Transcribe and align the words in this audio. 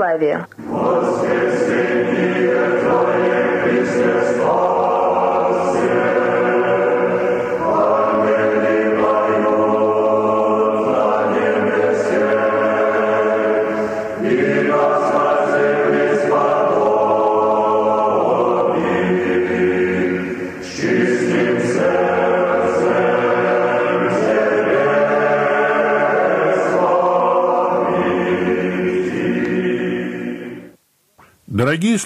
православия. 0.00 0.46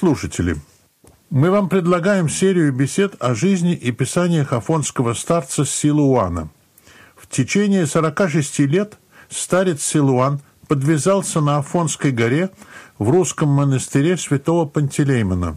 Слушатели, 0.05 0.57
мы 1.31 1.51
вам 1.51 1.71
предлагаем 1.71 2.29
серию 2.29 2.75
бесед 2.75 3.15
о 3.21 3.35
жизни 3.35 3.73
и 3.73 3.91
писаниях 3.91 4.53
афонского 4.53 5.15
старца 5.15 5.65
Силуана. 5.65 6.51
В 7.17 7.27
течение 7.27 7.87
46 7.87 8.59
лет 8.59 8.99
старец 9.31 9.83
Силуан 9.83 10.43
подвязался 10.69 11.41
на 11.41 11.57
Афонской 11.57 12.11
горе 12.11 12.51
в 12.99 13.09
русском 13.09 13.49
монастыре 13.49 14.19
святого 14.19 14.67
Пантелеймона. 14.67 15.57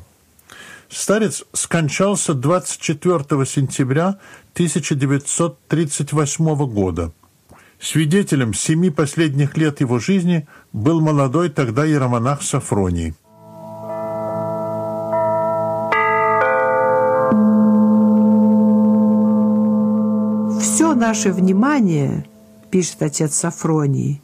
Старец 0.87 1.43
скончался 1.51 2.33
24 2.33 3.45
сентября 3.45 4.17
1938 4.53 6.55
года. 6.71 7.11
Свидетелем 7.81 8.53
семи 8.53 8.91
последних 8.91 9.57
лет 9.57 9.81
его 9.81 9.99
жизни 9.99 10.47
был 10.71 11.01
молодой 11.01 11.49
тогда 11.49 11.85
иеромонах 11.85 12.43
Сафроний. 12.43 13.13
Наше 21.07 21.31
внимание, 21.31 22.25
пишет 22.69 23.01
отец 23.01 23.33
Сафроний, 23.33 24.21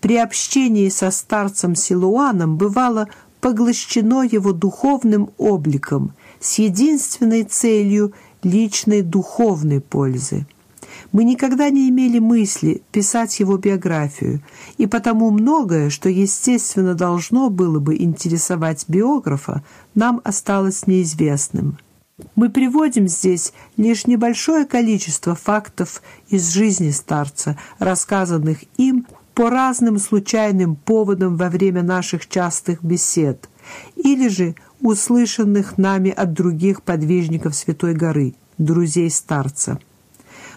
при 0.00 0.16
общении 0.16 0.88
со 0.88 1.12
старцем 1.12 1.76
Силуаном 1.76 2.56
бывало 2.56 3.08
поглощено 3.40 4.24
его 4.24 4.52
духовным 4.52 5.30
обликом 5.38 6.12
с 6.40 6.58
единственной 6.58 7.44
целью 7.44 8.14
личной 8.42 9.02
духовной 9.02 9.80
пользы. 9.80 10.44
Мы 11.12 11.22
никогда 11.22 11.70
не 11.70 11.88
имели 11.88 12.18
мысли 12.18 12.82
писать 12.90 13.38
его 13.38 13.56
биографию, 13.56 14.40
и 14.76 14.88
потому 14.88 15.30
многое, 15.30 15.88
что, 15.88 16.08
естественно, 16.08 16.94
должно 16.94 17.48
было 17.48 17.78
бы 17.78 17.94
интересовать 17.94 18.86
биографа, 18.88 19.62
нам 19.94 20.20
осталось 20.24 20.88
неизвестным. 20.88 21.78
Мы 22.36 22.48
приводим 22.48 23.08
здесь 23.08 23.52
лишь 23.76 24.06
небольшое 24.06 24.66
количество 24.66 25.34
фактов 25.34 26.00
из 26.28 26.52
жизни 26.52 26.90
старца, 26.90 27.58
рассказанных 27.80 28.58
им 28.76 29.08
по 29.34 29.50
разным 29.50 29.98
случайным 29.98 30.76
поводам 30.76 31.36
во 31.36 31.50
время 31.50 31.82
наших 31.82 32.28
частых 32.28 32.84
бесед, 32.84 33.48
или 33.96 34.28
же 34.28 34.54
услышанных 34.80 35.76
нами 35.76 36.12
от 36.12 36.34
других 36.34 36.82
подвижников 36.82 37.56
Святой 37.56 37.94
Горы, 37.94 38.34
друзей 38.58 39.10
старца. 39.10 39.80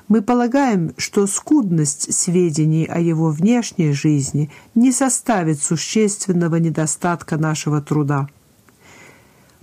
Мы 0.08 0.22
полагаем, 0.22 0.94
что 0.98 1.26
скудность 1.26 2.14
сведений 2.14 2.86
о 2.86 3.00
его 3.00 3.32
внешней 3.32 3.94
жизни 3.94 4.52
не 4.76 4.92
составит 4.92 5.60
существенного 5.60 6.58
недостатка 6.58 7.36
нашего 7.38 7.82
труда 7.82 8.30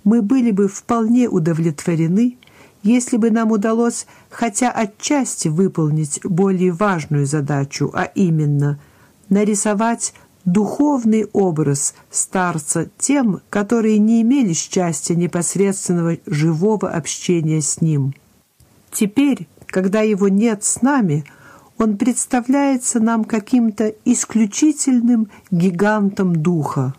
мы 0.05 0.21
были 0.21 0.51
бы 0.51 0.69
вполне 0.69 1.29
удовлетворены, 1.29 2.37
если 2.83 3.17
бы 3.17 3.31
нам 3.31 3.51
удалось 3.51 4.07
хотя 4.31 4.71
отчасти 4.71 5.49
выполнить 5.49 6.21
более 6.23 6.73
важную 6.73 7.27
задачу, 7.27 7.91
а 7.95 8.05
именно 8.05 8.79
нарисовать 9.31 10.13
духовный 10.45 11.27
образ 11.33 11.95
старца 12.11 12.91
тем, 12.99 13.41
которые 13.49 13.99
не 13.99 14.21
имели 14.21 14.53
счастья 14.53 15.15
непосредственного 15.15 16.19
живого 16.27 16.91
общения 16.91 17.63
с 17.63 17.81
ним. 17.81 18.15
Теперь, 18.93 19.49
когда 19.67 20.03
его 20.03 20.29
нет 20.29 20.63
с 20.63 20.83
нами, 20.83 21.25
он 21.79 21.97
представляется 21.97 23.01
нам 23.01 23.25
каким-то 23.25 23.95
исключительным 24.05 25.29
гигантом 25.51 26.37
духа. 26.37 26.95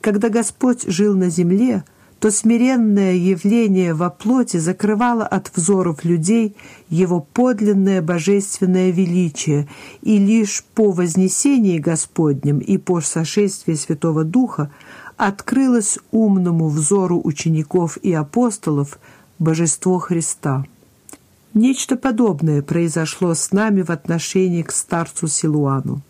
Когда 0.00 0.30
Господь 0.30 0.84
жил 0.84 1.14
на 1.14 1.28
земле– 1.28 1.84
то 2.20 2.30
смиренное 2.30 3.14
явление 3.14 3.92
во 3.92 4.08
плоти 4.08 4.56
закрывало 4.56 5.26
от 5.26 5.50
взоров 5.54 6.04
людей 6.04 6.56
его 6.88 7.20
подлинное 7.20 8.00
божественное 8.00 8.90
величие, 8.90 9.68
и 10.02 10.18
лишь 10.18 10.64
по 10.74 10.92
вознесении 10.92 11.78
Господнем 11.78 12.58
и 12.58 12.78
по 12.78 13.00
сошествии 13.00 13.74
Святого 13.74 14.24
Духа 14.24 14.70
открылось 15.18 15.98
умному 16.10 16.68
взору 16.68 17.20
учеников 17.22 17.98
и 17.98 18.12
апостолов 18.12 18.98
божество 19.38 19.98
Христа. 19.98 20.64
Нечто 21.52 21.96
подобное 21.96 22.62
произошло 22.62 23.34
с 23.34 23.52
нами 23.52 23.82
в 23.82 23.90
отношении 23.90 24.62
к 24.62 24.72
старцу 24.72 25.26
Силуану. 25.26 26.00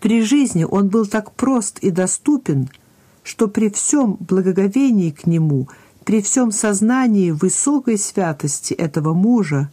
При 0.00 0.22
жизни 0.22 0.64
он 0.64 0.88
был 0.88 1.06
так 1.06 1.32
прост 1.32 1.78
и 1.80 1.90
доступен– 1.90 2.68
что 3.22 3.48
при 3.48 3.70
всем 3.70 4.16
благоговении 4.20 5.10
к 5.10 5.26
нему, 5.26 5.68
при 6.04 6.22
всем 6.22 6.52
сознании 6.52 7.30
высокой 7.30 7.98
святости 7.98 8.74
этого 8.74 9.14
мужа, 9.14 9.70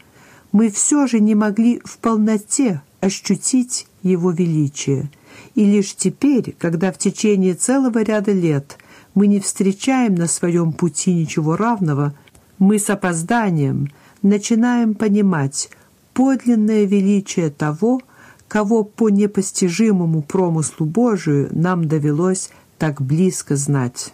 мы 0.51 0.69
все 0.69 1.07
же 1.07 1.19
не 1.19 1.35
могли 1.35 1.81
в 1.83 1.97
полноте 1.97 2.81
ощутить 2.99 3.87
его 4.03 4.31
величие. 4.31 5.09
И 5.55 5.65
лишь 5.65 5.95
теперь, 5.95 6.55
когда 6.57 6.91
в 6.91 6.97
течение 6.97 7.53
целого 7.53 8.01
ряда 8.03 8.31
лет 8.31 8.77
мы 9.13 9.27
не 9.27 9.39
встречаем 9.39 10.15
на 10.15 10.27
своем 10.27 10.73
пути 10.73 11.13
ничего 11.13 11.55
равного, 11.55 12.13
мы 12.59 12.79
с 12.79 12.89
опозданием 12.89 13.89
начинаем 14.21 14.93
понимать 14.93 15.69
подлинное 16.13 16.85
величие 16.85 17.49
того, 17.49 18.01
кого 18.47 18.83
по 18.83 19.09
непостижимому 19.09 20.21
промыслу 20.21 20.85
Божию 20.85 21.49
нам 21.51 21.87
довелось 21.87 22.49
так 22.77 23.01
близко 23.01 23.55
знать. 23.55 24.13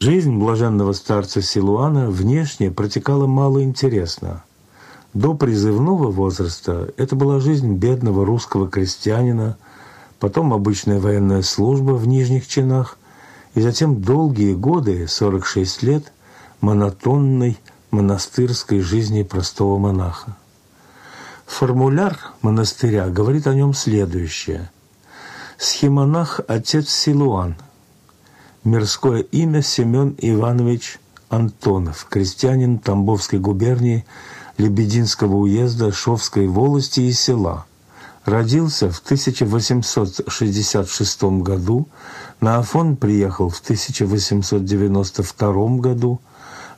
Жизнь 0.00 0.38
блаженного 0.38 0.92
старца 0.92 1.42
Силуана 1.42 2.08
внешне 2.10 2.70
протекала 2.70 3.26
мало 3.26 3.62
интересно– 3.62 4.44
до 5.14 5.34
призывного 5.34 6.10
возраста 6.10 6.92
это 6.96 7.16
была 7.16 7.40
жизнь 7.40 7.74
бедного 7.74 8.26
русского 8.26 8.68
крестьянина, 8.68 9.56
потом 10.18 10.52
обычная 10.52 11.00
военная 11.00 11.42
служба 11.42 11.92
в 11.92 12.06
нижних 12.06 12.46
чинах, 12.46 12.98
и 13.54 13.60
затем 13.60 14.02
долгие 14.02 14.54
годы, 14.54 15.08
46 15.08 15.82
лет, 15.82 16.12
монотонной 16.60 17.58
монастырской 17.90 18.80
жизни 18.80 19.22
простого 19.22 19.78
монаха. 19.78 20.36
Формуляр 21.46 22.18
монастыря 22.42 23.08
говорит 23.08 23.46
о 23.46 23.54
нем 23.54 23.72
следующее. 23.72 24.70
Схемонах 25.56 26.40
отец 26.46 26.90
Силуан. 26.90 27.56
Мирское 28.64 29.20
имя 29.20 29.62
Семен 29.62 30.14
Иванович 30.18 31.00
Антонов, 31.30 32.06
крестьянин 32.10 32.78
Тамбовской 32.78 33.38
губернии– 33.38 34.04
Лебединского 34.58 35.36
уезда 35.36 35.90
Шовской 35.92 36.48
волости 36.48 36.98
и 37.00 37.12
села. 37.12 37.64
Родился 38.24 38.90
в 38.90 38.98
1866 38.98 41.22
году, 41.42 41.86
на 42.40 42.58
Афон 42.58 42.96
приехал 42.96 43.50
в 43.50 43.60
1892 43.60 45.78
году, 45.78 46.20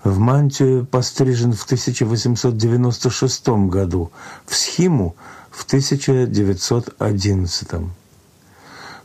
в 0.05 0.19
Мантию 0.19 0.85
пострижен 0.87 1.55
в 1.55 1.65
1896 1.65 3.49
году, 3.49 4.13
в 4.47 4.55
Схиму 4.55 5.17
в 5.51 5.65
1911. 5.65 7.69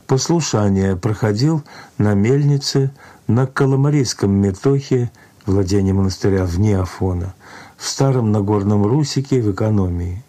Послушание 0.05 0.97
проходил 0.97 1.63
на 1.97 2.13
мельнице 2.13 2.91
на 3.27 3.47
Коломарийском 3.47 4.31
метохе, 4.31 5.09
владение 5.45 5.93
монастыря 5.93 6.43
вне 6.45 6.77
Афона– 6.77 7.33
в 7.77 7.87
старом 7.87 8.31
Нагорном 8.31 8.85
Русике 8.85 9.41
в 9.41 9.51
экономии. 9.51 10.23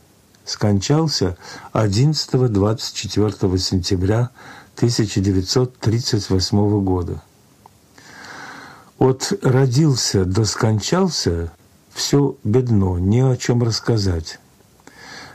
скончался 0.45 1.37
11-24 1.73 3.59
сентября 3.59 4.31
1938 4.77 6.85
года. 6.85 7.23
От 8.99 9.33
родился 9.43 10.25
до 10.25 10.45
скончался 10.45 11.53
все 11.93 12.37
бедно, 12.45 12.99
не 12.99 13.21
о 13.21 13.37
чем 13.37 13.63
рассказать. 13.63 14.39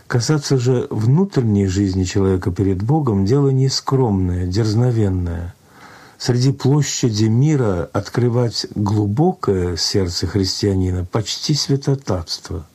Касаться 0.07 0.57
же 0.57 0.87
внутренней 0.89 1.67
жизни 1.67 2.03
человека 2.03 2.51
перед 2.51 2.83
Богом– 2.83 3.25
дело 3.27 3.49
нескромное, 3.49 4.45
дерзновенное. 4.45 5.55
Среди 6.23 6.51
площади 6.51 7.23
мира 7.23 7.89
открывать 7.93 8.67
глубокое 8.75 9.75
сердце 9.75 10.27
христианина– 10.27 11.03
почти 11.11 11.55
святотатство. 11.55 12.67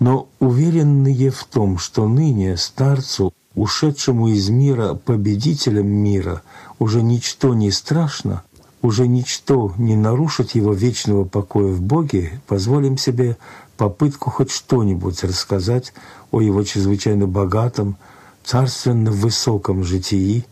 Но 0.00 0.28
уверенные 0.38 1.30
в 1.30 1.44
том, 1.44 1.78
что 1.78 2.06
ныне 2.06 2.58
старцу, 2.58 3.32
ушедшему 3.54 4.28
из 4.28 4.50
мира 4.50 4.92
победителем 4.92 5.86
мира, 5.86 6.42
уже 6.78 7.00
ничто 7.00 7.54
не 7.54 7.70
страшно– 7.70 8.42
уже 8.82 9.08
ничто 9.08 9.72
не 9.78 9.96
нарушит 9.96 10.54
его 10.54 10.74
вечного 10.74 11.24
покоя 11.24 11.72
в 11.72 11.80
Боге, 11.80 12.42
позволим 12.46 12.98
себе 12.98 13.38
попытку 13.78 14.28
хоть 14.28 14.50
что-нибудь 14.50 15.24
рассказать 15.24 15.94
о 16.30 16.42
его 16.42 16.62
чрезвычайно 16.62 17.26
богатом, 17.26 17.96
царственно 18.44 19.10
высоком 19.10 19.84
житии, 19.84 20.44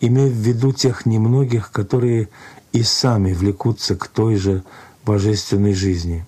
имея 0.00 0.28
в 0.28 0.34
виду 0.34 0.72
тех 0.72 1.06
немногих, 1.06 1.70
которые 1.70 2.28
и 2.72 2.82
сами 2.82 3.32
влекутся 3.32 3.96
к 3.96 4.08
той 4.08 4.36
же 4.36 4.64
божественной 5.04 5.74
жизни. 5.74 6.26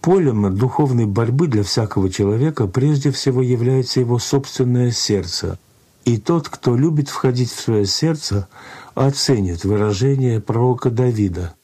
Полем 0.00 0.56
духовной 0.56 1.04
борьбы 1.04 1.46
для 1.46 1.62
всякого 1.62 2.08
человека 2.08 2.66
прежде 2.66 3.10
всего 3.10 3.42
является 3.42 4.00
его 4.00 4.18
собственное 4.18 4.90
сердце. 4.92 5.58
И 6.06 6.16
тот, 6.16 6.48
кто 6.48 6.74
любит 6.74 7.10
входить 7.10 7.52
в 7.52 7.60
свое 7.60 7.84
сердце, 7.84 8.48
оценит 8.94 9.64
выражение 9.64 10.40
пророка 10.40 10.90
Давида 10.90 11.54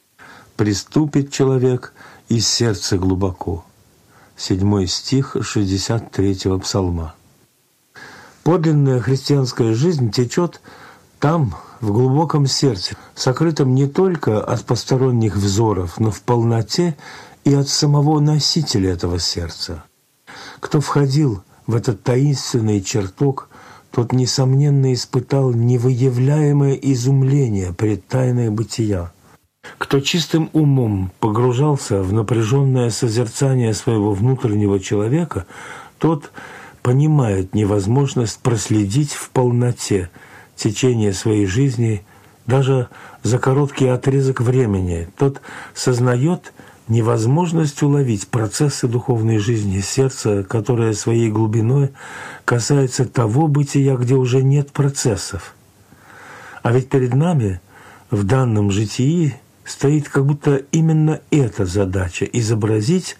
«Приступит 0.55 1.31
человек 1.31 1.93
из 2.29 2.47
сердца 2.47 2.97
глубоко». 2.97 3.65
Седьмой 4.35 4.85
стих 4.85 5.35
63-го 5.35 6.59
псалма. 6.59 7.15
Подлинная 8.47 9.01
христианская 9.01 9.73
жизнь 9.73 10.09
течет 10.09 10.61
там, 11.19 11.53
в 11.81 11.91
глубоком 11.91 12.47
сердце, 12.47 12.95
сокрытом 13.13 13.75
не 13.75 13.87
только 13.87 14.41
от 14.41 14.63
посторонних 14.63 15.35
взоров, 15.35 15.99
но 15.99 16.11
в 16.11 16.21
полноте 16.21 16.95
и 17.43 17.53
от 17.53 17.67
самого 17.67 18.21
носителя 18.21 18.93
этого 18.93 19.19
сердца. 19.19 19.83
Кто 20.61 20.79
входил 20.79 21.43
в 21.65 21.75
этот 21.75 22.03
таинственный 22.03 22.79
чертог 22.79 23.49
тот, 23.91 24.13
несомненно, 24.13 24.93
испытал 24.93 25.51
невыявляемое 25.51 26.75
изумление 26.75 27.73
пред 27.73 28.07
тайное 28.07 28.49
бытия. 28.49 29.11
Кто 29.77 29.99
чистым 29.99 30.49
умом 30.53 31.11
погружался 31.19 32.01
в 32.01 32.13
напряженное 32.13 32.91
созерцание 32.91 33.73
своего 33.73 34.13
внутреннего 34.13 34.79
человека, 34.79 35.45
тот 35.97 36.31
понимает 36.87 37.53
невозможность 37.53 38.39
проследить 38.39 39.11
в 39.11 39.29
полноте 39.31 40.09
течение 40.55 41.11
своей 41.11 41.45
жизни 41.45 42.05
даже 42.45 42.87
за 43.23 43.39
короткий 43.39 43.87
отрезок 43.87 44.39
времени. 44.39 45.09
Тот 45.17 45.41
сознает 45.73 46.53
невозможность 46.87 47.83
уловить 47.83 48.29
процессы 48.29 48.87
духовной 48.87 49.37
жизни 49.37 49.81
сердца, 49.81 50.45
которое 50.45 50.93
своей 50.93 51.29
глубиной 51.29 51.89
касается 52.45 53.03
того 53.03 53.49
бытия, 53.49 53.97
где 53.97 54.15
уже 54.15 54.41
нет 54.41 54.71
процессов. 54.71 55.55
А 56.63 56.71
ведь 56.71 56.87
перед 56.87 57.13
нами 57.13 57.59
в 58.11 58.23
данном 58.23 58.71
житии 58.71 59.35
стоит 59.65 60.07
как 60.07 60.25
будто 60.25 60.61
именно 60.71 61.19
эта 61.31 61.65
задача– 61.65 62.23
изобразить 62.31 63.17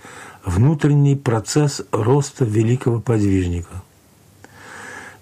внутренний 0.48 1.16
процесс 1.16 1.84
роста 1.92 2.46
великого 2.46 3.00
подвижника. 3.00 3.84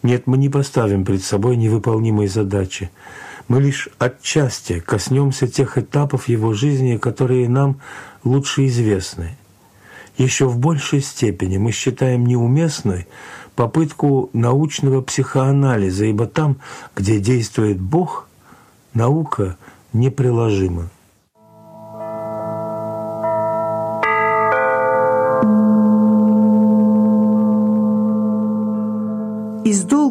Нет, 0.03 0.27
мы 0.27 0.37
не 0.37 0.49
поставим 0.49 1.03
перед 1.03 1.23
собой 1.23 1.57
невыполнимой 1.57 2.27
задачи– 2.27 2.89
мы 3.47 3.61
лишь 3.61 3.89
отчасти 3.99 4.79
коснемся 4.79 5.47
тех 5.47 5.77
этапов 5.77 6.27
его 6.27 6.53
жизни, 6.53 6.97
которые 6.97 7.47
нам 7.47 7.79
лучше 8.23 8.65
известны. 8.67 9.37
Еще 10.17 10.47
в 10.47 10.57
большей 10.57 11.01
степени 11.01 11.57
мы 11.57 11.71
считаем 11.71 12.25
неуместной 12.25 13.07
попытку 13.55 14.29
научного 14.33 15.01
психоанализа, 15.01 16.05
ибо 16.05 16.25
там, 16.25 16.57
где 16.95 17.19
действует 17.19 17.79
Бог, 17.79 18.27
наука 18.93 19.57
неприложима. 19.93 20.89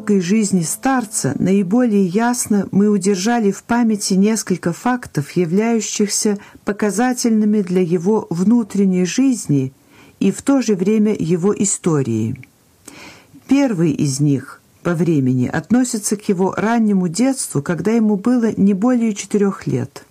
Долгой 0.04 0.20
жизни 0.20 0.60
старца 0.60 1.34
наиболее 1.38 2.04
ясно 2.04 2.68
мы 2.72 2.90
удержали 2.90 3.50
в 3.50 3.62
памяти 3.62 4.12
несколько 4.12 4.74
фактов, 4.74 5.30
являющихся 5.30 6.36
показательными 6.66 7.62
для 7.62 7.80
его 7.80 8.26
внутренней 8.28 9.06
жизни 9.06 9.72
и 10.20 10.30
в 10.30 10.42
то 10.42 10.60
же 10.60 10.74
время 10.74 11.16
его 11.18 11.54
истории. 11.56 12.38
Первый 13.48 13.92
из 13.92 14.20
них 14.20 14.60
по 14.82 14.92
времени 14.92 15.46
относится 15.46 16.18
к 16.18 16.28
его 16.28 16.52
раннему 16.54 17.08
детству, 17.08 17.62
когда 17.62 17.92
ему 17.92 18.16
было 18.16 18.52
не 18.58 18.74
более 18.74 19.14
четырех 19.14 19.66
лет. 19.66 20.04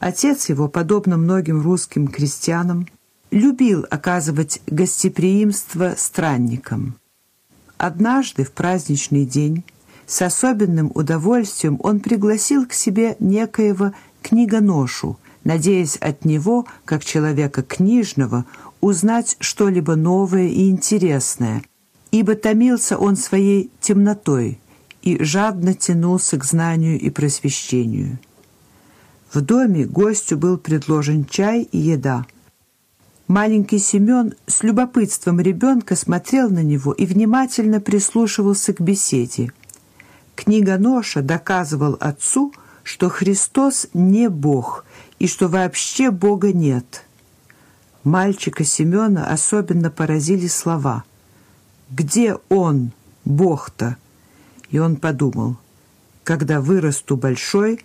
Отец 0.00 0.48
его, 0.48 0.66
подобно 0.66 1.16
многим 1.16 1.62
русским 1.62 2.08
крестьянам, 2.08 2.88
любил 3.30 3.86
оказывать 3.88 4.60
гостеприимство 4.66 5.94
странникам. 5.96 6.96
Однажды 7.78 8.44
в 8.44 8.52
праздничный 8.52 9.26
день 9.26 9.64
с 10.06 10.22
особенным 10.22 10.90
удовольствием 10.94 11.78
он 11.82 12.00
пригласил 12.00 12.66
к 12.66 12.72
себе 12.72 13.16
некоего 13.18 13.92
книгоношу, 14.22 15.18
надеясь 15.44 15.96
от 15.96 16.24
него, 16.24 16.66
как 16.84 17.04
человека 17.04 17.62
книжного, 17.62 18.46
узнать 18.80 19.36
что-либо 19.40 19.94
новое 19.94 20.48
и 20.48 20.70
интересное, 20.70 21.62
ибо 22.10 22.34
томился 22.34 22.96
он 22.96 23.16
своей 23.16 23.70
темнотой 23.80 24.58
и 25.02 25.22
жадно 25.22 25.74
тянулся 25.74 26.38
к 26.38 26.44
знанию 26.44 26.98
и 26.98 27.10
просвещению. 27.10 28.18
В 29.32 29.40
доме 29.40 29.84
гостю 29.84 30.38
был 30.38 30.56
предложен 30.56 31.24
чай 31.26 31.62
и 31.62 31.78
еда– 31.78 32.26
Маленький 33.28 33.80
Семен 33.80 34.34
с 34.46 34.62
любопытством 34.62 35.40
ребенка 35.40 35.96
смотрел 35.96 36.48
на 36.48 36.62
него 36.62 36.92
и 36.92 37.06
внимательно 37.06 37.80
прислушивался 37.80 38.72
к 38.72 38.80
беседе. 38.80 39.52
Книга 40.36 40.78
Ноша 40.78 41.22
доказывал 41.22 41.96
отцу, 41.98 42.52
что 42.84 43.08
Христос 43.08 43.88
не 43.94 44.28
Бог 44.28 44.84
и 45.18 45.26
что 45.26 45.48
вообще 45.48 46.12
Бога 46.12 46.52
нет. 46.52 47.04
Мальчика 48.04 48.62
Семена 48.62 49.28
особенно 49.28 49.90
поразили 49.90 50.46
слова 50.46 51.02
«Где 51.90 52.36
Он, 52.48 52.92
Бог-то?» 53.24 53.96
И 54.70 54.78
он 54.78 54.94
подумал 54.94 55.56
«Когда 56.22 56.60
вырасту 56.60 57.16
большой, 57.16 57.84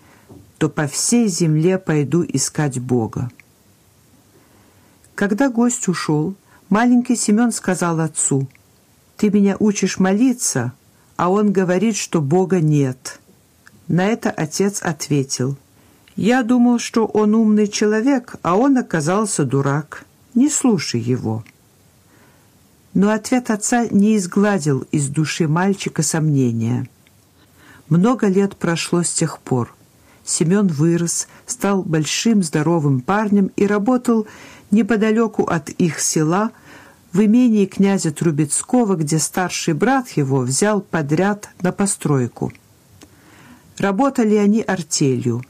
то 0.60 0.70
по 0.70 0.86
всей 0.86 1.28
земле 1.30 1.80
пойду 1.80 2.24
искать 2.28 2.80
Бога». 2.80 3.32
Когда 5.16 5.50
гость 5.50 5.88
ушел, 5.88 6.36
маленький 6.70 7.16
Семен 7.16 7.52
сказал 7.52 8.00
отцу, 8.00 8.48
«Ты 9.18 9.30
меня 9.30 9.56
учишь 9.60 10.00
молиться, 10.00 10.74
а 11.16 11.30
он 11.30 11.52
говорит, 11.52 11.96
что 11.96 12.22
Бога 12.22 12.60
нет». 12.60 13.20
На 13.88 14.08
это 14.08 14.32
отец 14.32 14.82
ответил, 14.82 15.58
«Я 16.16 16.44
думал, 16.44 16.80
что 16.80 17.06
он 17.06 17.36
умный 17.36 17.68
человек, 17.68 18.36
а 18.42 18.56
он 18.56 18.78
оказался 18.78 19.44
дурак. 19.44 20.06
Не 20.34 20.50
слушай 20.50 21.00
его». 21.00 21.44
Но 22.94 23.12
ответ 23.12 23.50
отца 23.50 23.88
не 23.90 24.18
изгладил 24.18 24.86
из 24.92 25.08
души 25.08 25.48
мальчика 25.48 26.04
сомнения. 26.04 26.90
Много 27.88 28.28
лет 28.28 28.58
прошло 28.58 29.04
с 29.04 29.12
тех 29.12 29.40
пор. 29.40 29.74
Семен 30.24 30.68
вырос, 30.68 31.28
стал 31.46 31.84
большим 31.84 32.44
здоровым 32.44 33.02
парнем 33.02 33.52
и 33.56 33.66
работал 33.66 34.28
неподалеку 34.72 35.44
от 35.44 35.70
их 35.70 36.00
села, 36.00 36.52
в 37.14 37.24
имении 37.24 37.66
князя 37.66 38.12
Трубецкого, 38.12 38.96
где 38.96 39.20
старший 39.20 39.74
брат 39.74 40.10
его 40.12 40.40
взял 40.40 40.82
подряд 40.82 41.50
на 41.62 41.72
постройку. 41.72 42.54
Работали 43.78 44.36
они 44.36 44.62
артелью. 44.62 45.44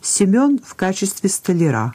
Семен 0.00 0.58
в 0.64 0.74
качестве 0.74 1.28
столяра. 1.30 1.94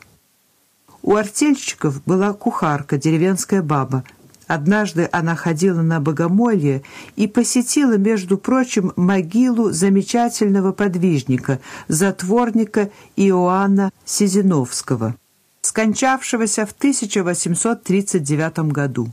У 1.02 1.16
артельщиков 1.16 2.04
была 2.06 2.34
кухарка, 2.34 2.98
деревенская 2.98 3.62
баба. 3.62 4.04
Однажды 4.48 5.08
она 5.12 5.36
ходила 5.36 5.82
на 5.82 6.00
богомолье 6.00 6.84
и 7.16 7.26
посетила, 7.26 7.98
между 7.98 8.38
прочим, 8.38 8.92
могилу 8.96 9.72
замечательного 9.72 10.74
подвижника, 10.74 11.60
затворника 11.88 12.92
Иоанна 13.16 13.92
Сизиновского, 14.04 15.16
скончавшегося 15.62 16.66
в 16.66 16.72
1839 16.72 18.72
году. 18.72 19.12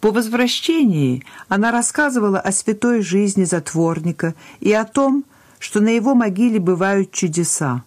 По 0.00 0.12
возвращении 0.12 1.24
она 1.48 1.72
рассказывала 1.72 2.38
о 2.38 2.52
святой 2.52 3.02
жизни 3.02 3.44
затворника 3.44 4.34
и 4.60 4.72
о 4.72 4.84
том, 4.84 5.24
что 5.58 5.80
на 5.80 5.88
его 5.88 6.14
могиле 6.14 6.60
бывают 6.60 7.10
чудеса. 7.10 7.82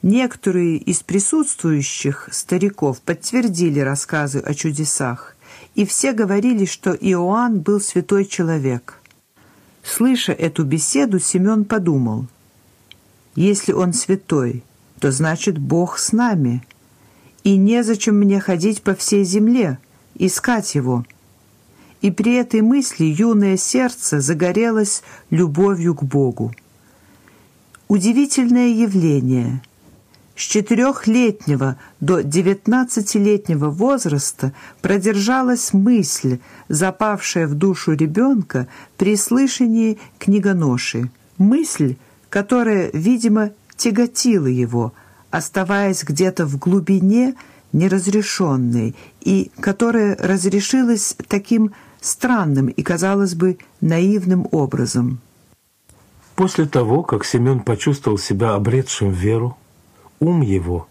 Некоторые 0.00 0.78
из 0.78 1.02
присутствующих 1.02 2.28
стариков 2.32 3.00
подтвердили 3.02 3.80
рассказы 3.80 4.40
о 4.40 4.54
чудесах, 4.54 5.36
и 5.74 5.84
все 5.84 6.12
говорили, 6.12 6.64
что 6.64 6.92
Иоанн 6.92 7.60
был 7.60 7.80
святой 7.80 8.24
человек. 8.24 8.98
Слыша 9.84 10.32
эту 10.32 10.64
беседу, 10.64 11.18
Семен 11.18 11.64
подумал, 11.64 12.26
«Если 13.34 13.72
он 13.72 13.92
святой, 13.92 14.62
то 15.02 15.10
значит 15.10 15.58
Бог 15.58 15.98
с 15.98 16.12
нами, 16.12 16.62
и 17.42 17.56
незачем 17.56 18.20
мне 18.20 18.38
ходить 18.38 18.82
по 18.82 18.94
всей 18.94 19.24
земле, 19.24 19.78
искать 20.14 20.76
его». 20.76 21.04
И 22.02 22.12
при 22.12 22.34
этой 22.34 22.62
мысли 22.62 23.04
юное 23.04 23.56
сердце 23.56 24.20
загорелось 24.20 25.02
любовью 25.30 25.96
к 25.96 26.04
Богу. 26.04 26.52
Удивительное 27.88 28.68
явление– 28.68 29.60
с 30.36 30.42
четырехлетнего 30.42 31.76
до 32.00 32.22
девятнадцатилетнего 32.22 33.70
возраста 33.70 34.52
продержалась 34.80 35.72
мысль, 35.72 36.38
запавшая 36.68 37.46
в 37.46 37.54
душу 37.54 37.92
ребенка 37.92 38.66
при 38.96 39.16
слышании 39.16 39.98
книгоноши. 40.18 41.10
Мысль, 41.38 41.96
которая, 42.30 42.90
видимо, 42.94 43.50
тяготила 43.82 44.46
его, 44.46 44.92
оставаясь 45.30 46.04
где-то 46.04 46.46
в 46.46 46.56
глубине 46.56 47.34
неразрешенной, 47.72 48.94
и 49.20 49.50
которая 49.58 50.16
разрешилась 50.16 51.16
таким 51.26 51.72
странным 52.00 52.68
и, 52.68 52.82
казалось 52.82 53.34
бы, 53.34 53.58
наивным 53.80 54.46
образом. 54.52 55.18
После 56.36 56.66
того, 56.66 57.02
как 57.02 57.24
Семен 57.24 57.60
почувствовал 57.60 58.18
себя 58.18 58.54
обретшим 58.54 59.10
веру, 59.10 59.56
ум 60.20 60.42
его 60.42 60.86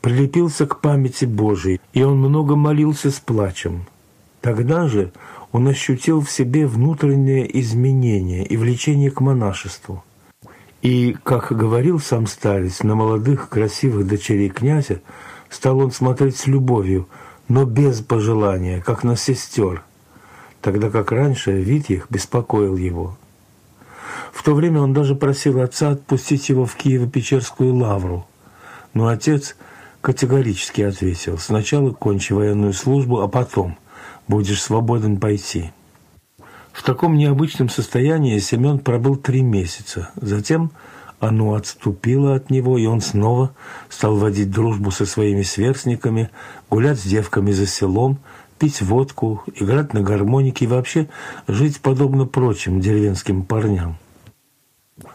прилепился 0.00 0.66
к 0.66 0.80
памяти 0.80 1.24
Божией, 1.24 1.80
и 1.92 2.02
он 2.02 2.18
много 2.18 2.56
молился 2.56 3.10
с 3.10 3.20
плачем. 3.20 3.86
Тогда 4.40 4.88
же 4.88 5.12
он 5.52 5.68
ощутил 5.68 6.20
в 6.20 6.30
себе 6.30 6.66
внутреннее 6.66 7.60
изменение 7.60 8.44
и 8.44 8.56
влечение 8.56 9.10
к 9.12 9.20
монашеству. 9.20 10.02
И, 10.84 11.16
как 11.24 11.50
говорил 11.50 11.98
сам 11.98 12.28
старец, 12.28 12.84
на 12.84 12.94
молодых 12.94 13.48
красивых 13.48 14.06
дочерей 14.06 14.50
князя 14.50 15.00
стал 15.50 15.80
он 15.80 15.90
смотреть 15.90 16.36
с 16.36 16.46
любовью, 16.46 17.08
но 17.48 17.64
без 17.64 18.00
пожелания, 18.00 18.80
как 18.80 19.02
на 19.02 19.16
сестер, 19.16 19.82
тогда 20.60 20.90
как 20.90 21.10
раньше 21.10 21.50
вид 21.50 21.90
их 21.90 22.06
беспокоил 22.08 22.76
его. 22.76 23.16
В 24.32 24.44
то 24.44 24.54
время 24.54 24.80
он 24.80 24.92
даже 24.92 25.16
просил 25.16 25.60
отца 25.60 25.90
отпустить 25.90 26.48
его 26.48 26.66
в 26.66 26.76
Киево-Печерскую 26.76 27.72
лавру– 27.72 28.28
но 28.94 29.08
отец 29.08 29.56
категорически 30.00 30.82
ответил, 30.82 31.38
сначала 31.38 31.90
кончи 31.90 32.32
военную 32.32 32.72
службу, 32.72 33.20
а 33.20 33.28
потом 33.28 33.76
будешь 34.28 34.62
свободен 34.62 35.18
пойти. 35.18 35.72
В 36.74 36.82
таком 36.82 37.16
необычном 37.16 37.68
состоянии 37.68 38.36
Семен 38.40 38.80
пробыл 38.80 39.14
три 39.14 39.42
месяца. 39.42 40.10
Затем 40.16 40.72
оно 41.20 41.54
отступило 41.54 42.34
от 42.34 42.50
него, 42.50 42.76
и 42.76 42.84
он 42.86 43.00
снова 43.00 43.54
стал 43.88 44.16
водить 44.16 44.50
дружбу 44.50 44.90
со 44.90 45.06
своими 45.06 45.42
сверстниками, 45.42 46.30
гулять 46.68 46.98
с 46.98 47.04
девками 47.04 47.52
за 47.52 47.66
селом, 47.66 48.18
пить 48.58 48.82
водку, 48.82 49.44
играть 49.54 49.94
на 49.94 50.00
гармонике 50.00 50.64
и 50.64 50.68
вообще 50.68 51.08
жить 51.46 51.80
подобно 51.80 52.26
прочим 52.26 52.80
деревенским 52.80 53.44
парням. 53.44 53.96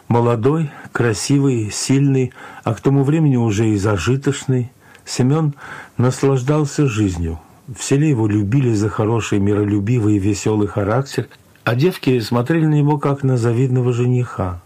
Молодой, 0.08 0.70
красивый, 0.92 1.70
сильный, 1.70 2.32
а 2.64 2.72
к 2.72 2.80
тому 2.80 3.04
времени 3.04 3.36
уже 3.36 3.68
и 3.68 3.76
зажиточный, 3.76 4.72
Семен 5.04 5.54
наслаждался 5.98 6.86
жизнью. 6.86 7.38
В 7.68 7.84
селе 7.84 8.08
его 8.08 8.26
любили 8.26 8.72
за 8.72 8.88
хороший, 8.88 9.38
миролюбивый 9.38 10.16
и 10.16 10.18
веселый 10.18 10.66
характер, 10.66 11.28
а 11.64 11.74
девки 11.74 12.18
смотрели 12.20 12.66
на 12.66 12.74
него 12.74 12.98
как 12.98 13.22
на 13.22 13.36
завидного 13.36 13.92
жениха. 13.92 14.60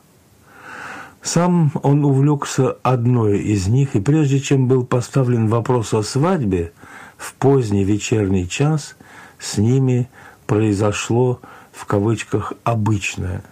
Сам 1.23 1.73
он 1.83 2.05
увлекся 2.05 2.77
одной 2.83 3.39
из 3.39 3.67
них, 3.67 3.97
и 3.97 4.01
прежде 4.01 4.41
чем 4.41 4.69
был 4.69 4.85
поставлен 4.85 5.49
вопрос 5.49 5.95
о 5.95 6.03
свадьбе, 6.03 6.73
в 7.17 7.35
поздний 7.35 7.85
вечерний 7.85 8.49
час 8.49 8.97
с 9.39 9.57
ними 9.57 10.11
произошло 10.47 11.41
в 11.73 11.87
кавычках 11.87 12.53
«обычное». 12.63 13.43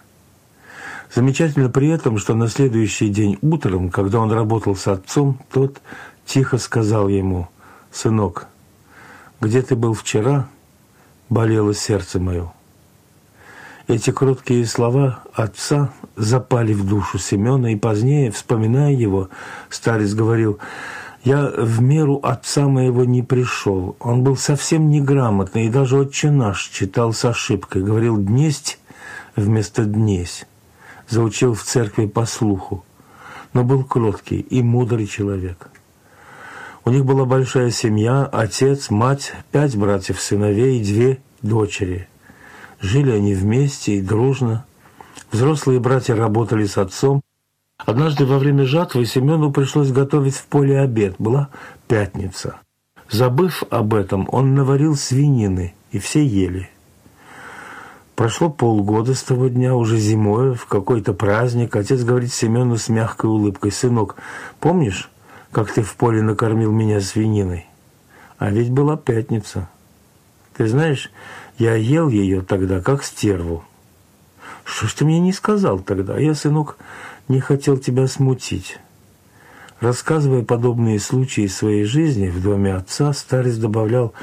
Замечательно 1.15 1.69
при 1.69 1.89
этом, 1.89 2.19
что 2.19 2.35
на 2.35 2.49
следующий 2.49 3.09
день 3.09 3.39
утром, 3.43 3.91
когда 3.91 4.19
он 4.19 4.33
работал 4.33 4.77
с 4.77 4.87
отцом, 4.87 5.39
тот 5.51 5.81
тихо 6.25 6.59
сказал 6.59 7.09
ему, 7.09 7.49
«Сынок, 7.91 8.47
где 9.41 9.61
ты 9.61 9.77
был 9.77 9.93
вчера, 9.93 10.49
болело 11.29 11.75
сердце 11.75 12.19
мое». 12.19 12.53
Эти 13.89 14.11
кроткие 14.11 14.65
слова 14.67 15.25
отца 15.35 15.93
запали 16.17 16.73
в 16.73 16.87
душу 16.87 17.19
Семена, 17.19 17.73
и 17.73 17.77
позднее, 17.77 18.31
вспоминая 18.31 18.93
его, 18.93 19.29
старец 19.71 20.15
говорил, 20.15 20.59
«Я 21.25 21.47
в 21.47 21.81
меру 21.81 22.21
отца 22.23 22.69
моего 22.69 23.05
не 23.05 23.23
пришел. 23.23 23.97
Он 24.01 24.23
был 24.23 24.37
совсем 24.37 24.89
неграмотный, 24.89 25.67
и 25.67 25.71
даже 25.71 25.99
«Отче 25.99 26.31
наш» 26.31 26.69
читал 26.69 27.13
с 27.13 27.25
ошибкой, 27.25 27.83
говорил 27.83 28.19
«днесть» 28.19 28.79
вместо 29.37 29.85
«днесь» 29.85 30.47
заучил 31.09 31.55
в 31.55 31.63
церкви 31.63 32.07
по 32.07 32.25
слуху, 32.25 32.85
но 33.53 33.65
был 33.65 33.85
кроткий 33.85 34.41
и 34.41 34.63
мудрый 34.63 35.07
человек. 35.07 35.71
У 36.85 36.91
них 36.91 37.05
была 37.05 37.27
большая 37.27 37.71
семья, 37.71 38.25
отец, 38.25 38.91
мать, 38.91 39.33
пять 39.53 39.77
братьев-сыновей 39.77 40.81
и 40.81 40.85
две 40.85 41.19
дочери. 41.43 42.09
Жили 42.83 43.13
они 43.13 43.35
вместе 43.35 43.95
и 43.95 44.03
дружно. 44.03 44.67
Взрослые 45.31 45.79
братья 45.79 46.17
работали 46.17 46.67
с 46.67 46.77
отцом. 46.77 47.23
Однажды 47.79 48.27
во 48.27 48.39
время 48.39 48.65
жатвы 48.65 49.07
Семену 49.07 49.53
пришлось 49.53 49.93
готовить 49.93 50.35
в 50.35 50.47
поле 50.47 50.81
обед. 50.81 51.15
Была 51.19 51.49
пятница. 51.87 52.57
Забыв 53.09 53.63
об 53.71 53.95
этом, 53.95 54.29
он 54.33 54.55
наварил 54.55 54.97
свинины, 54.97 55.75
и 55.93 55.99
все 55.99 56.27
ели. 56.27 56.71
Прошло 58.17 58.51
полгода 58.51 59.15
с 59.15 59.23
того 59.23 59.49
дня, 59.49 59.75
уже 59.75 59.97
зимой, 59.99 60.55
в 60.55 60.67
какой-то 60.67 61.13
праздник. 61.15 61.77
Отец 61.77 62.03
говорит 62.03 62.33
Семену 62.33 62.79
с 62.79 62.89
мягкой 62.89 63.31
улыбкой, 63.31 63.71
«Сынок, 63.71 64.17
помнишь, 64.61 65.09
как 65.53 65.71
ты 65.73 65.83
в 65.83 65.95
поле 65.95 66.21
накормил 66.21 66.73
меня 66.73 67.01
свининой? 67.01 67.67
А 68.39 68.51
ведь 68.51 68.71
была 68.71 68.97
пятница. 68.97 69.69
Ты 70.57 70.67
знаешь, 70.67 71.11
я 71.59 71.75
ел 71.75 72.09
ее 72.09 72.43
тогда, 72.43 72.81
как 72.81 73.05
стерву. 73.05 73.65
Что 74.65 74.87
ж 74.87 74.95
ты 74.95 75.05
мне 75.05 75.21
не 75.21 75.33
сказал 75.33 75.79
тогда? 75.81 76.19
Я, 76.19 76.35
сынок, 76.35 76.77
не 77.29 77.41
хотел 77.41 77.79
тебя 77.79 78.07
смутить». 78.07 78.79
Рассказывая 79.83 80.45
подобные 80.45 81.01
случаи 81.01 81.49
своей 81.49 81.83
жизни 81.83 82.29
в 82.29 82.41
доме 82.41 82.73
отца, 82.73 83.13
старец 83.13 83.57
добавлял, 83.57 84.15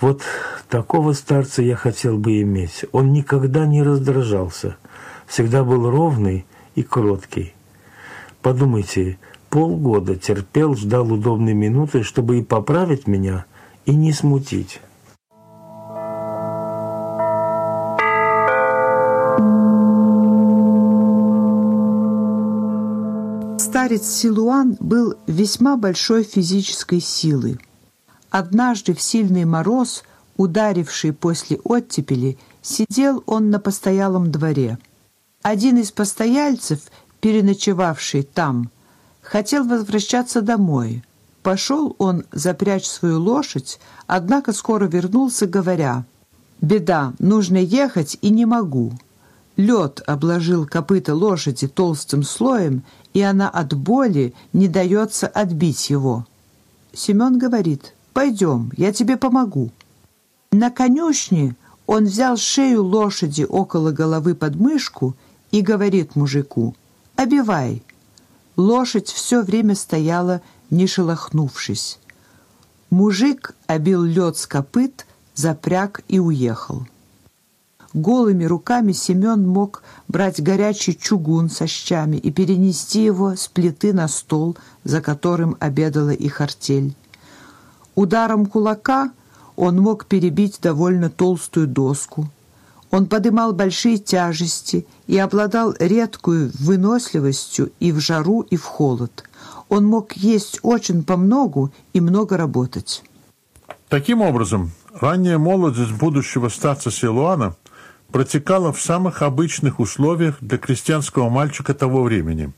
вот 0.00 0.22
такого 0.68 1.12
старца 1.12 1.62
я 1.62 1.76
хотел 1.76 2.18
бы 2.18 2.42
иметь. 2.42 2.84
Он 2.90 3.12
никогда 3.12 3.66
не 3.66 3.84
раздражался, 3.84 4.76
всегда 5.28 5.62
был 5.62 5.88
ровный 5.88 6.44
и 6.74 6.82
кроткий. 6.82 7.54
Подумайте, 8.42 9.18
полгода 9.48 10.16
терпел, 10.16 10.74
ждал 10.74 11.12
удобной 11.12 11.54
минуты, 11.54 12.02
чтобы 12.02 12.40
и 12.40 12.42
поправить 12.42 13.06
меня, 13.06 13.46
и 13.84 13.94
не 13.94 14.12
смутить. 14.12 14.80
Старец 23.66 24.06
Силуан 24.06 24.76
был 24.78 25.16
весьма 25.26 25.76
большой 25.76 26.22
физической 26.22 27.00
силы. 27.00 27.58
Однажды 28.30 28.94
в 28.94 29.02
сильный 29.02 29.44
мороз, 29.44 30.04
ударивший 30.36 31.12
после 31.12 31.56
оттепели, 31.64 32.38
сидел 32.62 33.24
он 33.26 33.50
на 33.50 33.58
постоялом 33.58 34.30
дворе. 34.30 34.78
Один 35.42 35.78
из 35.78 35.90
постояльцев, 35.90 36.78
переночевавший 37.20 38.22
там, 38.22 38.70
хотел 39.20 39.64
возвращаться 39.64 40.42
домой. 40.42 41.02
Пошел 41.42 41.96
он 41.98 42.22
запрячь 42.30 42.86
свою 42.86 43.20
лошадь, 43.20 43.80
однако 44.06 44.52
скоро 44.52 44.84
вернулся, 44.86 45.48
говоря, 45.48 46.04
«Беда, 46.60 47.14
нужно 47.18 47.56
ехать 47.56 48.16
и 48.22 48.30
не 48.30 48.46
могу». 48.46 48.92
Лед 49.56 50.02
обложил 50.06 50.66
копыта 50.66 51.14
лошади 51.14 51.66
толстым 51.66 52.22
слоем, 52.22 52.82
и 53.14 53.22
она 53.22 53.48
от 53.48 53.74
боли 53.74 54.34
не 54.52 54.68
дается 54.68 55.26
отбить 55.26 55.88
его. 55.88 56.26
Семен 56.92 57.38
говорит, 57.38 57.94
«Пойдем, 58.12 58.70
я 58.76 58.92
тебе 58.92 59.16
помогу». 59.16 59.70
На 60.52 60.70
конюшне 60.70 61.56
он 61.86 62.04
взял 62.04 62.36
шею 62.36 62.84
лошади 62.84 63.46
около 63.48 63.92
головы 63.92 64.34
под 64.34 64.56
мышку 64.56 65.16
и 65.50 65.62
говорит 65.62 66.16
мужику, 66.16 66.74
«Обивай». 67.16 67.82
Лошадь 68.56 69.08
все 69.08 69.42
время 69.42 69.74
стояла, 69.74 70.40
не 70.70 70.86
шелохнувшись. 70.86 71.98
Мужик 72.90 73.54
обил 73.66 74.02
лед 74.02 74.38
с 74.38 74.46
копыт, 74.46 75.06
запряг 75.34 76.02
и 76.08 76.18
уехал. 76.18 76.86
Голыми 77.94 78.44
руками 78.44 78.92
Семен 78.92 79.46
мог 79.46 79.82
брать 80.08 80.42
горячий 80.42 80.96
чугун 80.98 81.48
со 81.48 81.66
щами 81.66 82.16
и 82.16 82.30
перенести 82.30 83.04
его 83.04 83.36
с 83.36 83.48
плиты 83.48 83.92
на 83.92 84.08
стол, 84.08 84.56
за 84.84 85.00
которым 85.00 85.56
обедала 85.60 86.10
их 86.10 86.40
артель. 86.40 86.94
Ударом 87.94 88.46
кулака 88.46 89.10
он 89.56 89.80
мог 89.80 90.06
перебить 90.06 90.58
довольно 90.60 91.08
толстую 91.08 91.66
доску. 91.66 92.28
Он 92.90 93.06
подымал 93.06 93.52
большие 93.52 93.98
тяжести 93.98 94.86
и 95.06 95.18
обладал 95.18 95.74
редкую 95.78 96.52
выносливостью 96.58 97.72
и 97.80 97.90
в 97.90 97.98
жару, 97.98 98.42
и 98.42 98.56
в 98.56 98.64
холод. 98.64 99.24
Он 99.68 99.84
мог 99.84 100.12
есть 100.12 100.60
очень 100.62 101.02
помногу 101.02 101.72
и 101.92 102.00
много 102.00 102.36
работать. 102.36 103.02
Таким 103.88 104.20
образом, 104.20 104.70
ранняя 104.92 105.38
молодость 105.38 105.92
будущего 105.92 106.48
старца 106.48 106.90
Силуана 106.90 107.56
протекала 108.12 108.72
в 108.72 108.80
самых 108.80 109.22
обычных 109.22 109.80
условиях 109.80 110.36
для 110.40 110.58
крестьянского 110.58 111.28
мальчика 111.28 111.74
того 111.74 112.02
времени. 112.02 112.52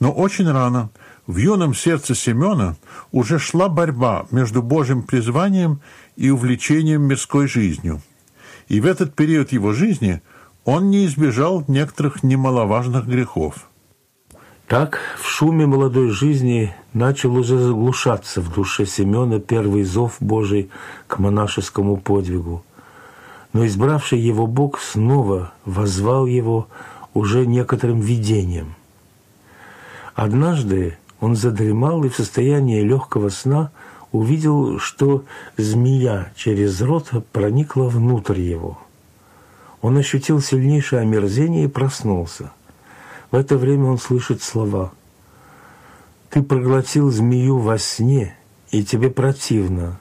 Но 0.00 0.12
очень 0.12 0.50
рано 0.50 0.90
в 1.26 1.36
юном 1.36 1.74
сердце 1.74 2.14
Семена 2.14 2.76
уже 3.12 3.38
шла 3.38 3.68
борьба 3.68 4.26
между 4.30 4.62
Божьим 4.62 5.02
призванием 5.02 5.80
и 6.16 6.30
увлечением 6.30 7.02
мирской 7.02 7.48
жизнью. 7.48 8.02
И 8.68 8.80
в 8.80 8.86
этот 8.86 9.14
период 9.14 9.52
его 9.52 9.72
жизни 9.72 10.22
он 10.64 10.90
не 10.90 11.06
избежал 11.06 11.64
некоторых 11.68 12.22
немаловажных 12.22 13.06
грехов. 13.06 13.68
Так 14.66 14.98
в 15.20 15.28
шуме 15.28 15.66
молодой 15.66 16.08
жизни 16.08 16.74
начал 16.94 17.36
уже 17.36 17.58
заглушаться 17.58 18.40
в 18.40 18.52
душе 18.52 18.86
Семена 18.86 19.38
первый 19.38 19.84
зов 19.84 20.16
Божий 20.20 20.70
к 21.06 21.18
монашескому 21.18 21.98
подвигу. 21.98 22.64
Но 23.54 23.64
избравший 23.66 24.18
его 24.18 24.48
Бог 24.48 24.80
снова 24.80 25.52
возвал 25.64 26.26
его 26.26 26.66
уже 27.14 27.46
некоторым 27.46 28.00
видением. 28.00 28.74
Однажды 30.14 30.98
он 31.20 31.36
задремал 31.36 32.02
и 32.02 32.08
в 32.08 32.16
состоянии 32.16 32.82
легкого 32.82 33.28
сна 33.28 33.70
увидел, 34.10 34.80
что 34.80 35.24
змея 35.56 36.32
через 36.36 36.82
рот 36.82 37.10
проникла 37.32 37.84
внутрь 37.84 38.40
его. 38.40 38.76
Он 39.82 39.96
ощутил 39.98 40.40
сильнейшее 40.40 41.02
омерзение 41.02 41.64
и 41.64 41.68
проснулся. 41.68 42.50
В 43.30 43.36
это 43.36 43.56
время 43.56 43.84
он 43.84 43.98
слышит 43.98 44.42
слова 44.42 44.92
«Ты 46.30 46.42
проглотил 46.42 47.10
змею 47.12 47.58
во 47.58 47.78
сне, 47.78 48.36
и 48.72 48.82
тебе 48.82 49.10
противно. 49.10 50.00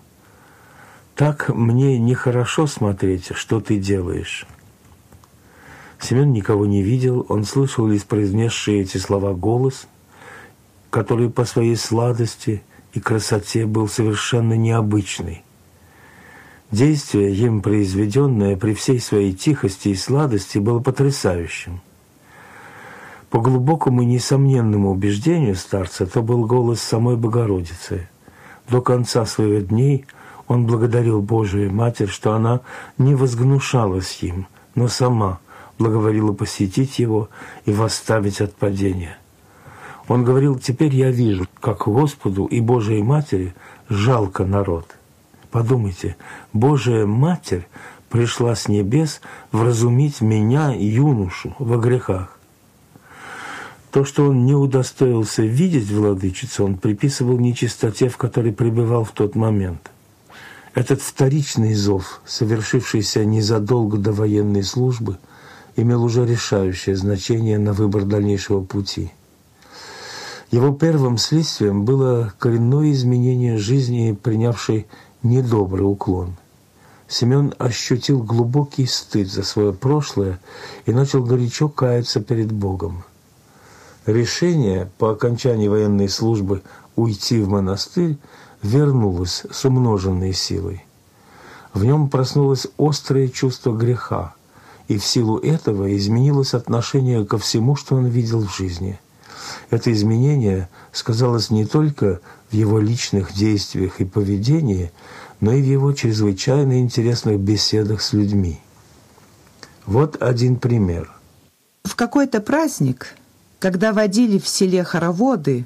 Так 1.16 1.50
мне 1.50 2.00
нехорошо 2.00 2.68
смотреть, 2.68 3.32
что 3.36 3.60
ты 3.60 3.78
делаешь». 3.78 4.46
Семен 6.00 6.34
никого 6.34 6.66
не 6.66 6.84
видел, 6.84 7.26
он 7.30 7.46
слышал 7.46 7.88
лишь 7.88 8.04
произнесшие 8.04 8.82
эти 8.82 8.98
слова 8.98 9.34
голос, 9.34 9.88
который 10.90 11.30
по 11.30 11.46
своей 11.46 11.78
сладости– 11.78 12.62
и 12.94 13.00
красоте 13.00 13.66
был 13.66 13.88
совершенно 13.88 14.54
необычный. 14.54 15.44
Действие, 16.72 17.34
им 17.34 17.62
произведенное 17.62 18.56
при 18.56 18.74
всей 18.74 19.00
своей 19.00 19.34
тихости 19.34 19.90
и 19.90 19.96
сладости, 19.96 20.58
было 20.58 20.80
потрясающим. 20.80 21.82
По 23.30 23.40
глубокому 23.40 24.04
и 24.04 24.06
несомненному 24.06 24.92
убеждению 24.92 25.56
старца, 25.56 26.06
то 26.06 26.22
был 26.22 26.46
голос 26.46 26.82
самой 26.82 27.16
Богородицы. 27.16 28.08
До 28.70 28.82
конца 28.82 29.26
своих 29.26 29.68
дней 29.68 30.06
он 30.54 30.68
благодарил 30.68 31.20
Божию 31.20 31.74
Матерь, 31.74 32.08
что 32.08 32.34
она 32.34 32.62
не 33.00 33.16
возгнушалась 33.16 34.20
им, 34.22 34.46
но 34.76 34.88
сама 34.88 35.40
благоволила 35.80 36.32
посетить 36.32 37.00
его 37.00 37.30
и 37.66 37.72
восставить 37.72 38.40
от 38.40 38.54
падения. 38.54 39.18
Он 40.08 40.24
говорил, 40.24 40.60
теперь 40.60 40.94
я 40.94 41.10
вижу, 41.10 41.48
как 41.60 41.88
Господу 41.88 42.46
и 42.46 42.60
Божией 42.60 43.02
Матери 43.02 43.56
жалко 43.90 44.46
народ. 44.46 44.86
Подумайте, 45.50 46.18
Божия 46.52 47.08
Матерь 47.08 47.68
пришла 48.10 48.54
с 48.54 48.68
небес 48.68 49.22
вразумить 49.52 50.22
меня, 50.22 50.72
юношу, 50.72 51.56
во 51.58 51.78
грехах. 51.78 52.38
То, 53.90 54.06
что 54.06 54.30
он 54.30 54.46
не 54.46 54.54
удостоился 54.54 55.42
видеть 55.42 55.90
владычицу, 55.90 56.66
он 56.66 56.78
приписывал 56.78 57.40
нечистоте, 57.40 58.08
в 58.08 58.18
которой 58.18 58.54
пребывал 58.54 59.04
в 59.04 59.14
тот 59.14 59.34
момент. 59.34 59.93
Этот 60.74 61.02
вторичный 61.02 61.74
зов, 61.74 62.22
совершившийся 62.26 63.26
незадолго 63.26 63.98
до 63.98 64.12
военной 64.12 64.64
службы, 64.64 65.18
имел 65.76 66.04
уже 66.04 66.26
решающее 66.26 66.96
значение 66.96 67.60
на 67.60 67.74
выбор 67.74 68.06
дальнейшего 68.06 68.64
пути– 68.64 69.12
его 70.54 70.72
первым 70.72 71.18
следствием 71.18 71.84
было 71.84 72.32
коренное 72.38 72.92
изменение 72.92 73.58
жизни, 73.58 74.12
принявшей 74.12 74.86
недобрый 75.24 75.84
уклон. 75.84 76.36
Семен 77.08 77.56
ощутил 77.58 78.22
глубокий 78.22 78.86
стыд 78.86 79.32
за 79.32 79.42
свое 79.42 79.74
прошлое 79.74 80.40
и 80.86 80.92
начал 80.92 81.24
горячо 81.24 81.70
каяться 81.70 82.22
перед 82.22 82.52
Богом. 82.52 83.04
Решение 84.06 84.92
по 85.00 85.10
окончании 85.10 85.68
военной 85.68 86.08
службы 86.08 86.62
уйти 86.96 87.40
в 87.42 87.50
монастырь 87.50 88.18
вернулось 88.64 89.44
с 89.52 89.66
умноженной 89.66 90.34
силой. 90.34 90.84
В 91.74 91.86
нем 91.86 92.10
проснулось 92.10 92.68
острое 92.78 93.28
чувство 93.28 93.76
греха, 93.76 94.34
и 94.88 94.98
в 94.98 95.06
силу 95.06 95.38
этого 95.38 95.96
изменилось 95.96 96.54
отношение 96.54 97.26
ко 97.26 97.38
всему, 97.38 97.76
что 97.76 97.96
он 97.96 98.08
видел 98.08 98.42
в 98.42 98.56
жизни– 98.56 99.00
это 99.70 99.92
изменение 99.92 100.70
сказалось 100.92 101.50
не 101.50 101.66
только 101.66 102.20
в 102.50 102.54
его 102.54 102.80
личных 102.80 103.34
действиях 103.34 104.00
и 104.00 104.06
поведении, 104.06 104.92
но 105.40 105.54
и 105.54 105.62
в 105.62 105.66
его 105.66 105.94
чрезвычайно 105.94 106.80
интересных 106.80 107.40
беседах 107.40 108.02
с 108.02 108.14
людьми. 108.14 108.60
Вот 109.86 110.22
один 110.22 110.56
пример. 110.56 111.12
В 111.84 111.96
какой-то 111.96 112.40
праздник, 112.40 113.16
когда 113.60 113.92
водили 113.92 114.40
в 114.40 114.48
селе 114.48 114.84
хороводы, 114.84 115.66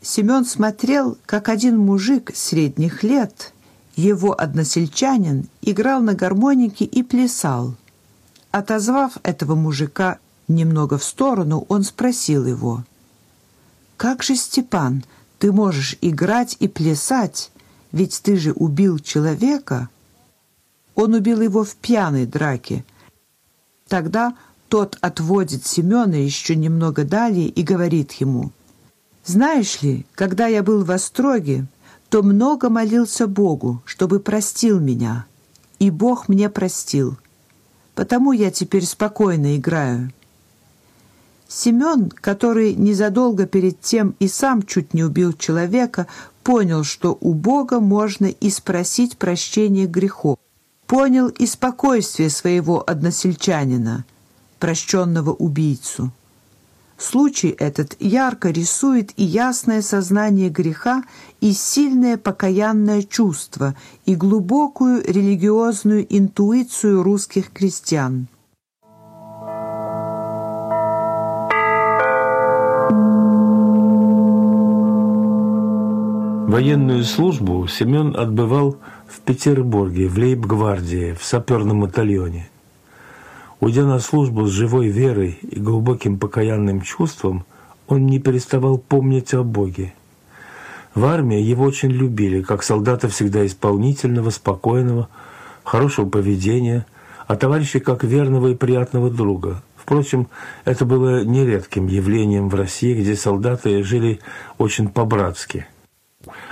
Семен 0.00 0.44
смотрел, 0.44 1.18
как 1.26 1.48
один 1.48 1.78
мужик 1.78 2.30
средних 2.34 3.02
лет, 3.02 3.52
его 3.96 4.38
односельчанин, 4.38 5.48
играл 5.60 6.00
на 6.00 6.14
гармонике 6.14 6.84
и 6.84 7.02
плясал. 7.02 7.74
Отозвав 8.50 9.18
этого 9.22 9.54
мужика 9.54 10.18
немного 10.46 10.98
в 10.98 11.04
сторону, 11.04 11.66
он 11.68 11.82
спросил 11.82 12.46
его– 12.46 12.84
«Как 13.98 14.22
же, 14.22 14.36
Степан, 14.36 15.02
ты 15.40 15.50
можешь 15.50 15.98
играть 16.00 16.56
и 16.60 16.68
плясать, 16.68 17.50
ведь 17.90 18.22
ты 18.22 18.36
же 18.36 18.52
убил 18.52 19.00
человека?» 19.00 19.88
Он 20.94 21.14
убил 21.14 21.40
его 21.40 21.64
в 21.64 21.74
пьяной 21.74 22.24
драке. 22.24 22.84
Тогда 23.88 24.36
тот 24.68 24.96
отводит 25.00 25.66
Семена 25.66 26.16
еще 26.16 26.54
немного 26.54 27.04
далее 27.04 27.48
и 27.48 27.62
говорит 27.64 28.12
ему, 28.12 28.52
«Знаешь 29.28 29.82
ли, 29.82 30.06
когда 30.14 30.46
я 30.46 30.62
был 30.62 30.84
в 30.84 30.90
Остроге, 30.90 31.66
то 32.08 32.22
много 32.22 32.70
молился 32.70 33.26
Богу, 33.26 33.82
чтобы 33.84 34.20
простил 34.20 34.80
меня, 34.80 35.26
и 35.78 35.90
Бог 35.90 36.28
мне 36.28 36.48
простил. 36.48 37.18
Потому 37.94 38.32
я 38.32 38.50
теперь 38.50 38.86
спокойно 38.86 39.58
играю». 39.58 40.10
Семен, 41.46 42.08
который 42.08 42.74
незадолго 42.74 43.44
перед 43.44 43.82
тем 43.82 44.14
и 44.18 44.28
сам 44.28 44.62
чуть 44.62 44.94
не 44.94 45.04
убил 45.04 45.34
человека, 45.34 46.06
понял, 46.42 46.82
что 46.82 47.18
у 47.20 47.34
Бога 47.34 47.80
можно 47.80 48.26
и 48.26 48.48
спросить 48.48 49.18
прощения 49.18 49.84
грехов. 49.84 50.38
Понял 50.86 51.28
и 51.28 51.44
спокойствие 51.44 52.30
своего 52.30 52.82
односельчанина, 52.86 54.06
прощенного 54.58 55.34
убийцу. 55.34 56.12
Случай 56.98 57.54
этот 57.56 57.96
ярко 58.00 58.50
рисует 58.50 59.12
и 59.16 59.22
ясное 59.22 59.82
сознание 59.82 60.48
греха, 60.48 61.04
и 61.40 61.52
сильное 61.52 62.16
покаянное 62.16 63.02
чувство, 63.02 63.76
и 64.04 64.16
глубокую 64.16 65.04
религиозную 65.04 66.04
интуицию 66.08 67.04
русских 67.04 67.52
крестьян. 67.52 68.26
Военную 76.48 77.04
службу 77.04 77.68
Семен 77.68 78.16
отбывал 78.16 78.78
в 79.06 79.20
Петербурге, 79.20 80.08
в 80.08 80.18
лейб-гвардии, 80.18 81.12
в 81.12 81.22
саперном 81.22 81.82
батальоне. 81.82 82.50
Уйдя 83.60 83.84
на 83.84 83.98
службу 83.98 84.46
с 84.46 84.50
живой 84.50 84.88
верой 84.88 85.38
и 85.42 85.58
глубоким 85.58 86.18
покаянным 86.18 86.80
чувством, 86.82 87.44
он 87.86 88.06
не 88.06 88.18
переставал 88.18 88.78
помнить 88.78 89.34
о 89.34 89.42
Боге. 89.42 89.94
В 90.94 91.04
армии 91.04 91.40
его 91.40 91.64
очень 91.64 91.90
любили, 91.90 92.42
как 92.42 92.62
солдата 92.62 93.08
всегда 93.08 93.44
исполнительного, 93.46 94.30
спокойного, 94.30 95.08
хорошего 95.64 96.08
поведения, 96.08 96.86
а 97.26 97.36
товарища 97.36 97.80
как 97.80 98.04
верного 98.04 98.48
и 98.48 98.54
приятного 98.54 99.10
друга. 99.10 99.62
Впрочем, 99.76 100.28
это 100.64 100.84
было 100.84 101.24
нередким 101.24 101.86
явлением 101.86 102.48
в 102.48 102.54
России, 102.54 102.94
где 102.94 103.16
солдаты 103.16 103.82
жили 103.82 104.20
очень 104.58 104.88
по-братски– 104.88 105.66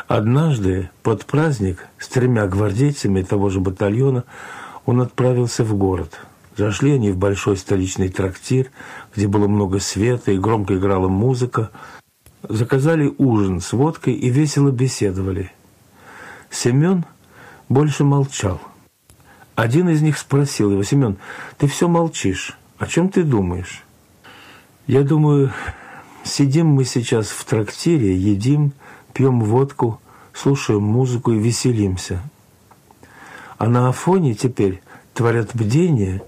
Однажды 0.07 0.91
под 1.03 1.27
праздник 1.27 1.89
с 1.99 2.09
тремя 2.09 2.47
гвардейцами 2.47 3.23
того 3.23 3.51
же 3.51 3.61
батальона 3.61 4.25
он 4.85 5.01
отправился 5.01 5.65
в 5.65 5.77
город. 5.77 6.21
Зашли 6.57 6.93
они 6.93 7.11
в 7.11 7.19
большой 7.19 7.59
столичный 7.59 8.09
трактир, 8.09 8.71
где 9.15 9.29
было 9.29 9.47
много 9.47 9.79
света 9.79 10.33
и 10.33 10.39
громко 10.39 10.77
играла 10.77 11.09
музыка. 11.09 11.71
Заказали 12.49 13.15
ужин 13.19 13.61
с 13.61 13.73
водкой 13.73 14.15
и 14.15 14.31
весело 14.31 14.71
беседовали. 14.71 15.53
Семен 16.51 17.05
больше 17.69 18.05
молчал. 18.05 18.61
Один 19.55 19.91
из 19.91 20.01
них 20.01 20.17
спросил 20.19 20.71
его, 20.71 20.83
«Семен, 20.83 21.19
ты 21.59 21.67
все 21.67 21.89
молчишь. 21.89 22.57
О 22.79 22.87
чем 22.87 23.11
ты 23.11 23.23
думаешь?» 23.23 23.85
«Я 24.87 25.03
думаю, 25.03 25.53
сидим 26.25 26.69
мы 26.69 26.85
сейчас 26.85 27.29
в 27.29 27.45
трактире, 27.45 28.17
едим, 28.17 28.73
пьем 29.13 29.41
водку, 29.41 30.01
слушаем 30.33 30.83
музыку 30.83 31.33
и 31.33 31.39
веселимся. 31.39 32.23
А 33.59 33.67
на 33.67 33.89
Афоне 33.89 34.35
теперь 34.35 34.83
творят 35.15 35.51
бдение 35.55 36.23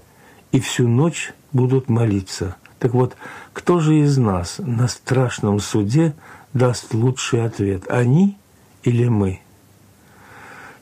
и 0.51 0.59
всю 0.59 0.87
ночь 0.87 1.33
будут 1.51 1.89
молиться. 1.89 2.55
Так 2.79 2.93
вот, 2.93 3.15
кто 3.53 3.79
же 3.79 3.99
из 3.99 4.17
нас 4.17 4.55
на 4.59 4.87
страшном 4.87 5.59
суде 5.59 6.13
даст 6.53 6.93
лучший 6.93 7.45
ответ, 7.45 7.83
они 7.89 8.37
или 8.83 9.07
мы? 9.07 9.41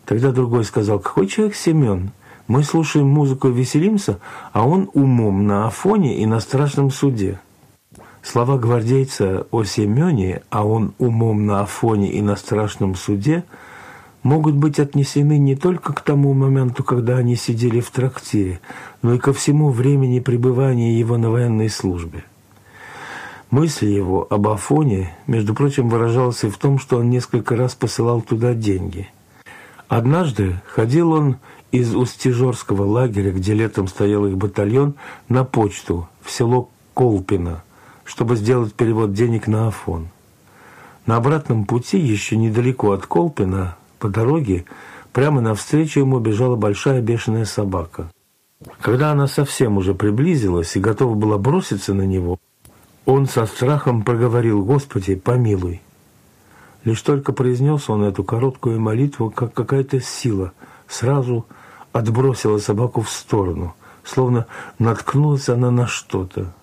Тогда 0.06 0.32
другой 0.32 0.64
сказал, 0.64 1.00
какой 1.00 1.28
человек 1.28 1.56
Семен? 1.56 2.12
Мы 2.48 2.64
слушаем 2.64 3.08
музыку 3.08 3.50
и 3.50 3.54
веселимся, 3.54 4.20
а 4.54 4.66
он 4.66 4.90
умом 4.94 5.48
на 5.48 5.68
Афоне 5.68 6.18
и 6.18 6.26
на 6.26 6.40
страшном 6.40 6.92
суде. 6.92 7.42
Слова 8.22 8.58
гвардейца 8.58 9.48
о 9.52 9.64
Семене, 9.64 10.44
а 10.50 10.66
он 10.66 10.94
умом 10.98 11.46
на 11.46 11.62
Афоне 11.62 12.12
и 12.12 12.22
на 12.22 12.38
страшном 12.38 12.96
суде, 12.96 13.44
могут 14.28 14.56
быть 14.56 14.78
отнесены 14.78 15.38
не 15.38 15.56
только 15.56 15.94
к 15.94 16.02
тому 16.02 16.34
моменту, 16.34 16.84
когда 16.84 17.16
они 17.18 17.38
сидели 17.38 17.80
в 17.80 17.90
трактире, 17.92 18.60
но 19.02 19.14
и 19.14 19.20
ко 19.20 19.32
всему 19.32 19.70
времени 19.70 20.20
пребывания 20.20 21.00
его 21.00 21.18
на 21.18 21.32
военной 21.32 21.70
службе. 21.70 22.26
Мысль 23.50 23.88
его 23.88 24.28
об 24.30 24.50
Афоне, 24.50 25.16
между 25.26 25.56
прочим, 25.56 25.88
выражалась 25.88 26.44
и 26.44 26.50
в 26.50 26.58
том, 26.58 26.78
что 26.78 26.98
он 26.98 27.10
несколько 27.10 27.56
раз 27.56 27.76
посылал 27.76 28.22
туда 28.22 28.54
деньги. 28.54 29.10
Однажды 29.88 30.60
ходил 30.68 31.14
он 31.14 31.38
из 31.72 31.96
Устижорского 31.96 32.84
лагеря, 32.84 33.32
где 33.32 33.54
летом 33.54 33.88
стоял 33.88 34.26
их 34.26 34.38
батальон, 34.38 34.96
на 35.30 35.46
почту 35.46 36.10
в 36.22 36.30
село 36.30 36.70
Колпино– 36.94 37.64
чтобы 38.08 38.38
сделать 38.38 38.74
перевод 38.74 39.14
денег 39.14 39.48
на 39.48 39.68
Афон. 39.68 40.08
На 41.06 41.18
обратном 41.18 41.66
пути, 41.66 42.00
еще 42.00 42.38
недалеко 42.38 42.92
от 42.92 43.06
Колпина, 43.06 43.78
по 44.00 44.10
дороге, 44.10 44.66
прямо 45.14 45.42
навстречу 45.42 46.00
ему 46.00 46.20
бежала 46.20 46.56
большая 46.56 47.02
бешеная 47.02 47.46
собака. 47.46 48.12
Когда 48.82 49.12
она 49.12 49.28
совсем 49.28 49.78
уже 49.78 49.94
приблизилась 49.94 50.76
и 50.76 50.80
готова 50.80 51.16
была 51.16 51.38
броситься 51.38 51.94
на 51.94 52.04
него, 52.04 52.40
он 53.06 53.28
со 53.28 53.46
страхом 53.46 54.04
проговорил 54.04 54.66
«Господи, 54.66 55.16
помилуй». 55.16 55.82
Лишь 56.84 57.02
только 57.02 57.34
произнес 57.34 57.90
он 57.90 58.04
эту 58.04 58.24
короткую 58.24 58.80
молитву, 58.80 59.30
как 59.30 59.54
какая-то 59.54 60.00
сила 60.02 60.54
сразу 60.88 61.46
отбросила 61.92 62.58
собаку 62.60 63.02
в 63.02 63.10
сторону, 63.10 63.76
словно 64.04 64.48
наткнулась 64.80 65.50
она 65.50 65.72
на 65.72 65.88
что-то. 65.88 66.54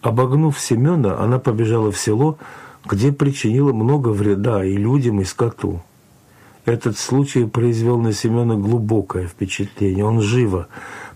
Обогнув 0.00 0.60
Семена, 0.60 1.18
она 1.18 1.38
побежала 1.38 1.90
в 1.90 1.98
село, 1.98 2.38
где 2.84 3.10
причинила 3.10 3.72
много 3.72 4.08
вреда 4.08 4.64
и 4.64 4.76
людям, 4.76 5.20
и 5.20 5.24
скоту. 5.24 5.80
Этот 6.64 6.98
случай 6.98 7.44
произвел 7.44 7.98
на 7.98 8.12
Семена 8.12 8.54
глубокое 8.54 9.26
впечатление. 9.26 10.04
Он 10.04 10.20
живо 10.20 10.68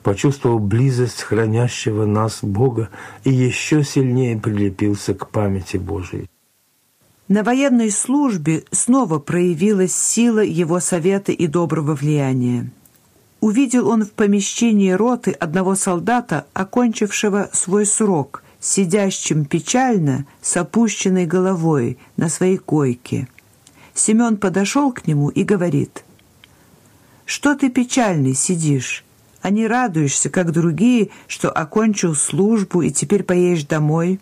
почувствовал 0.02 0.58
близость 0.58 1.22
хранящего 1.22 2.04
нас 2.06 2.40
Бога 2.42 2.90
и 3.24 3.32
еще 3.32 3.82
сильнее 3.82 4.38
прилепился 4.38 5.14
к 5.14 5.30
памяти 5.30 5.76
Божией. 5.78 6.28
На 7.28 7.42
военной 7.42 7.90
службе 7.90 8.64
снова 8.70 9.18
проявилась 9.18 9.94
сила 9.94 10.40
его 10.40 10.80
совета 10.80 11.32
и 11.32 11.46
доброго 11.46 11.94
влияния. 11.94 12.70
Увидел 13.40 13.88
он 13.88 14.04
в 14.04 14.12
помещении 14.12 14.90
роты 14.90 15.32
одного 15.32 15.74
солдата, 15.74 16.46
окончившего 16.54 17.50
свой 17.52 17.86
срок– 17.86 18.42
сидящим 18.60 19.44
печально 19.44 20.26
с 20.42 20.56
опущенной 20.56 21.26
головой 21.26 21.98
на 22.16 22.28
своей 22.28 22.56
койке. 22.56 23.28
Семен 23.98 24.36
подошел 24.36 24.92
к 24.92 25.06
нему 25.06 25.28
и 25.28 25.42
говорит, 25.42 26.04
«Что 27.24 27.54
ты 27.56 27.68
печальный 27.68 28.34
сидишь, 28.34 29.04
а 29.42 29.50
не 29.50 29.66
радуешься, 29.66 30.30
как 30.30 30.52
другие, 30.52 31.10
что 31.26 31.50
окончил 31.50 32.14
службу 32.14 32.82
и 32.82 32.90
теперь 32.90 33.24
поедешь 33.24 33.64
домой?» 33.64 34.20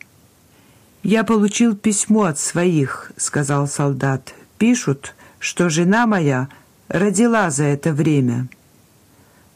«Я 1.02 1.24
получил 1.24 1.76
письмо 1.76 2.24
от 2.24 2.38
своих»,— 2.38 3.12
сказал 3.16 3.68
солдат. 3.68 4.34
«Пишут, 4.58 5.14
что 5.38 5.68
жена 5.68 6.06
моя 6.06 6.48
родила 6.88 7.50
за 7.50 7.64
это 7.64 7.92
время». 7.92 8.48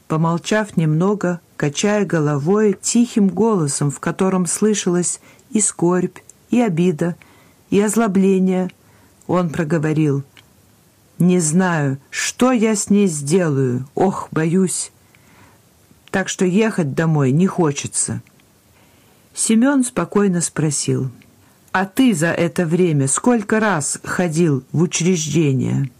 Помолчав 0.06 0.76
немного, 0.76 1.40
качая 1.56 2.04
головой 2.04 2.76
тихим 2.80 3.28
голосом, 3.28 3.90
в 3.90 4.00
котором 4.00 4.46
слышалась 4.46 5.20
и 5.50 5.60
скорбь, 5.60 6.18
и 6.50 6.60
обида, 6.60 7.16
и 7.70 7.80
озлобление, 7.80 8.70
он 9.30 9.48
проговорил, 9.48 10.24
«Не 11.20 11.38
знаю, 11.38 11.98
что 12.10 12.50
я 12.50 12.74
с 12.74 12.90
ней 12.90 13.06
сделаю, 13.06 13.86
ох, 13.94 14.26
боюсь, 14.32 14.90
так 16.10 16.28
что 16.28 16.44
ехать 16.44 16.94
домой 16.94 17.30
не 17.30 17.46
хочется». 17.46 18.22
Семен 19.32 19.84
спокойно 19.84 20.40
спросил, 20.40 21.10
«А 21.70 21.86
ты 21.86 22.12
за 22.12 22.32
это 22.32 22.66
время 22.66 23.06
сколько 23.06 23.60
раз 23.60 24.00
ходил 24.02 24.64
в 24.72 24.82
учреждение?» 24.82 25.90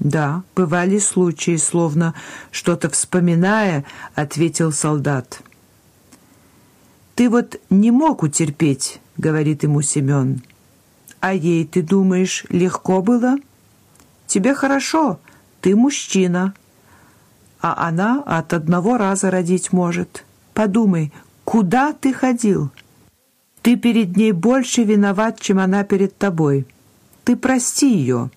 «Да, 0.00 0.42
бывали 0.56 0.98
случаи, 0.98 1.56
словно 1.56 2.14
что-то 2.50 2.90
вспоминая»,— 2.90 3.84
ответил 4.16 4.72
солдат. 4.72 5.40
«Ты 7.14 7.30
вот 7.30 7.60
не 7.70 7.92
мог 7.92 8.24
утерпеть»,— 8.24 9.00
говорит 9.16 9.62
ему 9.62 9.82
Семен. 9.82 10.42
«А 11.24 11.32
ей, 11.32 11.64
ты 11.64 11.80
думаешь, 11.80 12.44
легко 12.50 13.00
было? 13.00 13.38
Тебе 14.26 14.54
хорошо, 14.54 15.18
ты 15.62 15.74
мужчина, 15.74 16.52
а 17.62 17.88
она 17.88 18.22
от 18.26 18.52
одного 18.52 18.98
раза 18.98 19.30
родить 19.30 19.72
может. 19.72 20.26
Подумай, 20.52 21.14
куда 21.44 21.94
ты 21.94 22.12
ходил? 22.12 22.68
Ты 23.62 23.76
перед 23.76 24.18
ней 24.18 24.32
больше 24.32 24.84
виноват, 24.84 25.40
чем 25.40 25.60
она 25.60 25.82
перед 25.82 26.14
тобой. 26.18 26.66
Ты 27.24 27.36
прости 27.36 27.90
ее». 27.90 28.30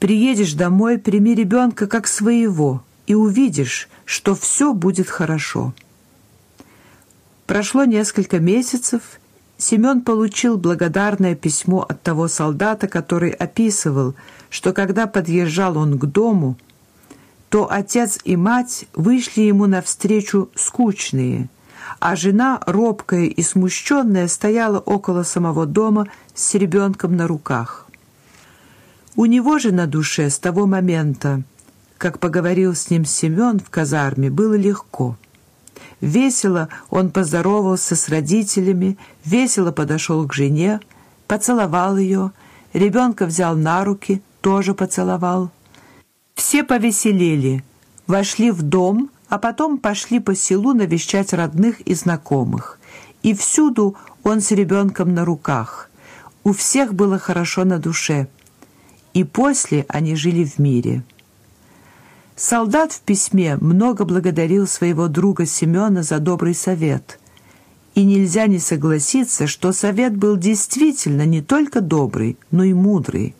Приедешь 0.00 0.54
домой, 0.54 0.98
прими 0.98 1.36
ребенка 1.36 1.86
как 1.86 2.08
своего 2.08 2.82
и 3.06 3.14
увидишь, 3.14 3.88
что 4.06 4.34
все 4.34 4.74
будет 4.74 5.08
хорошо. 5.08 5.72
Прошло 7.46 7.84
несколько 7.84 8.40
месяцев, 8.40 9.20
Семен 9.62 10.00
получил 10.00 10.58
благодарное 10.58 11.36
письмо 11.36 11.86
от 11.88 12.02
того 12.02 12.26
солдата, 12.26 12.88
который 12.88 13.30
описывал, 13.30 14.16
что 14.50 14.72
когда 14.72 15.06
подъезжал 15.06 15.78
он 15.78 16.00
к 16.00 16.04
дому, 16.04 16.56
то 17.48 17.70
отец 17.70 18.18
и 18.24 18.34
мать 18.34 18.86
вышли 18.92 19.42
ему 19.42 19.66
навстречу 19.66 20.50
скучные, 20.56 21.48
а 22.00 22.16
жена, 22.16 22.60
робкая 22.66 23.26
и 23.26 23.40
смущенная, 23.40 24.26
стояла 24.26 24.80
около 24.80 25.22
самого 25.22 25.64
дома 25.64 26.08
с 26.34 26.54
ребенком 26.54 27.16
на 27.16 27.28
руках. 27.28 27.86
У 29.14 29.26
него 29.26 29.60
же 29.60 29.70
на 29.70 29.86
душе 29.86 30.28
с 30.28 30.40
того 30.40 30.66
момента, 30.66 31.44
как 31.98 32.18
поговорил 32.18 32.74
с 32.74 32.90
ним 32.90 33.04
Семен 33.04 33.60
в 33.60 33.70
казарме, 33.70 34.28
было 34.28 34.54
легко. 34.54 35.16
Весело 36.02 36.68
он 36.90 37.10
поздоровался 37.10 37.94
с 37.94 38.08
родителями, 38.08 38.98
весело 39.24 39.70
подошел 39.70 40.26
к 40.26 40.34
жене, 40.34 40.80
поцеловал 41.28 41.96
ее, 41.96 42.32
ребенка 42.72 43.24
взял 43.24 43.56
на 43.56 43.84
руки, 43.84 44.20
тоже 44.40 44.74
поцеловал. 44.74 45.50
Все 46.34 46.64
повеселели, 46.64 47.64
вошли 48.08 48.50
в 48.50 48.62
дом, 48.62 49.10
а 49.28 49.38
потом 49.38 49.78
пошли 49.78 50.18
по 50.18 50.34
селу 50.34 50.74
навещать 50.74 51.32
родных 51.32 51.80
и 51.82 51.94
знакомых. 51.94 52.80
И 53.22 53.32
всюду 53.32 53.96
он 54.24 54.40
с 54.40 54.50
ребенком 54.50 55.14
на 55.14 55.24
руках. 55.24 55.88
У 56.42 56.52
всех 56.52 56.94
было 56.94 57.20
хорошо 57.20 57.64
на 57.64 57.78
душе. 57.78 58.26
И 59.14 59.22
после 59.22 59.86
они 59.88 60.16
жили 60.16 60.44
в 60.44 60.58
мире. 60.58 61.04
Солдат 62.42 62.90
в 62.90 63.02
письме 63.02 63.56
много 63.60 64.04
благодарил 64.04 64.66
своего 64.66 65.06
друга 65.06 65.46
Семена 65.46 66.02
за 66.02 66.18
добрый 66.18 66.56
совет. 66.56 67.20
И 67.94 68.04
нельзя 68.04 68.48
не 68.48 68.58
согласиться, 68.58 69.46
что 69.46 69.70
совет 69.70 70.16
был 70.16 70.36
действительно 70.36 71.24
не 71.24 71.40
только 71.40 71.80
добрый, 71.80 72.36
но 72.50 72.64
и 72.64 72.72
мудрый. 72.72 73.36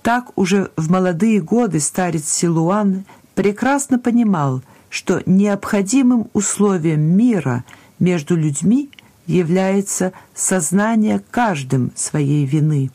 Так 0.00 0.30
уже 0.34 0.70
в 0.78 0.90
молодые 0.90 1.42
годы 1.42 1.78
старец 1.78 2.26
Силуан 2.26 3.04
прекрасно 3.34 3.98
понимал, 3.98 4.62
что 4.88 5.22
необходимым 5.26 6.30
условием 6.32 7.02
мира 7.02 7.66
между 7.98 8.34
людьми 8.34 8.88
является 9.26 10.12
сознание 10.34 11.22
каждым 11.30 11.92
своей 11.94 12.46
вины. 12.46 12.90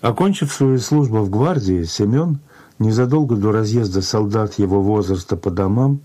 Окончив 0.00 0.52
свою 0.52 0.78
службу 0.78 1.22
в 1.22 1.28
гвардии, 1.28 1.82
Семен– 1.82 2.38
Незадолго 2.82 3.36
до 3.36 3.52
разъезда 3.52 4.02
солдат 4.02 4.58
его 4.58 4.82
возраста 4.82 5.36
по 5.36 5.52
домам 5.52 6.00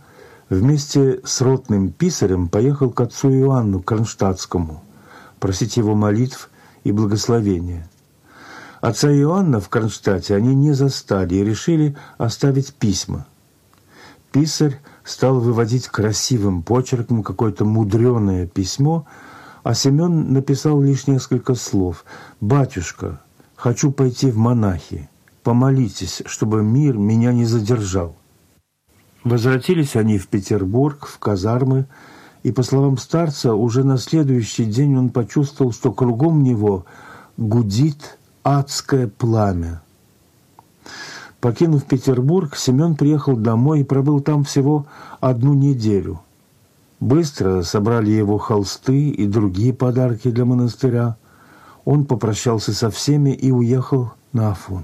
вместе 0.47 1.21
с 1.23 1.41
ротным 1.41 1.91
писарем 1.91 2.49
поехал 2.49 2.91
к 2.91 3.01
отцу 3.01 3.31
Иоанну 3.31 3.81
Кронштадтскому 3.81 4.83
просить 5.39 5.75
его 5.77 5.95
молитв 5.95 6.51
и 6.83 6.91
благословения. 6.91 7.89
Отца 8.79 9.11
Иоанна 9.11 9.59
в 9.59 9.69
Кронштадте 9.69 10.35
они 10.35 10.53
не 10.53 10.73
застали 10.73 11.33
и 11.33 11.43
решили 11.43 11.97
оставить 12.19 12.75
письма. 12.75 13.25
Писарь 14.31 14.79
стал 15.03 15.39
выводить 15.39 15.87
красивым 15.87 16.61
почерком 16.61 17.23
какое-то 17.23 17.65
мудреное 17.65 18.45
письмо, 18.45 19.07
а 19.63 19.73
Семен 19.73 20.31
написал 20.31 20.79
лишь 20.79 21.07
несколько 21.07 21.55
слов. 21.55 22.05
«Батюшка, 22.39 23.19
хочу 23.55 23.91
пойти 23.91 24.29
в 24.29 24.37
монахи» 24.37 25.09
помолитесь, 25.47 26.23
чтобы 26.25 26.61
мир 26.61 26.97
меня 26.97 27.31
не 27.31 27.45
задержал. 27.45 28.17
Возвратились 29.23 29.95
они 29.95 30.17
в 30.17 30.27
Петербург, 30.27 31.07
в 31.07 31.19
казармы, 31.19 31.85
и, 32.43 32.51
по 32.51 32.63
словам 32.63 32.97
старца, 32.97 33.55
уже 33.55 33.85
на 33.85 33.97
следующий 33.97 34.65
день 34.65 34.97
он 34.97 35.09
почувствовал, 35.09 35.71
что 35.71 35.93
кругом 35.93 36.43
него 36.43 36.85
гудит 37.37 38.19
адское 38.43 39.07
пламя. 39.07 39.81
Покинув 41.39 41.85
Петербург, 41.85 42.57
Семен 42.57 42.97
приехал 42.97 43.37
домой 43.37 43.79
и 43.79 43.85
пробыл 43.85 44.19
там 44.19 44.43
всего 44.43 44.85
одну 45.21 45.53
неделю. 45.53 46.19
Быстро 46.99 47.61
собрали 47.61 48.09
его 48.09 48.37
холсты 48.37 49.11
и 49.11 49.25
другие 49.25 49.73
подарки 49.73 50.29
для 50.29 50.43
монастыря. 50.43 51.15
Он 51.85 52.03
попрощался 52.03 52.73
со 52.73 52.89
всеми 52.89 53.29
и 53.29 53.49
уехал 53.49 54.11
на 54.33 54.51
Афон. 54.51 54.83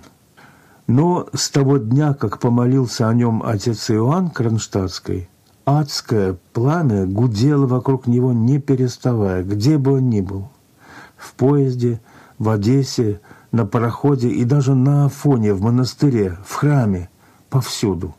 Но 0.87 1.27
с 1.33 1.49
того 1.49 1.77
дня, 1.77 2.13
как 2.13 2.39
помолился 2.39 3.07
о 3.07 3.13
нем 3.13 3.41
отец 3.43 3.89
Иоанн 3.89 4.29
Кронштадтской, 4.29 5.29
адское 5.65 6.37
пламя 6.51 7.05
гудело 7.05 7.67
вокруг 7.67 8.07
него 8.07 8.33
не 8.33 8.59
переставая, 8.59 9.43
где 9.43 9.77
бы 9.77 9.93
он 9.93 10.09
ни 10.09 10.21
был. 10.21 10.49
В 11.15 11.33
поезде, 11.35 12.01
в 12.37 12.49
Одессе, 12.49 13.21
на 13.51 13.65
пароходе 13.65 14.29
и 14.29 14.43
даже 14.43 14.75
на 14.75 15.05
Афоне, 15.05 15.53
в 15.53 15.61
монастыре, 15.61 16.37
в 16.45 16.53
храме, 16.55 17.09
повсюду. 17.49 18.15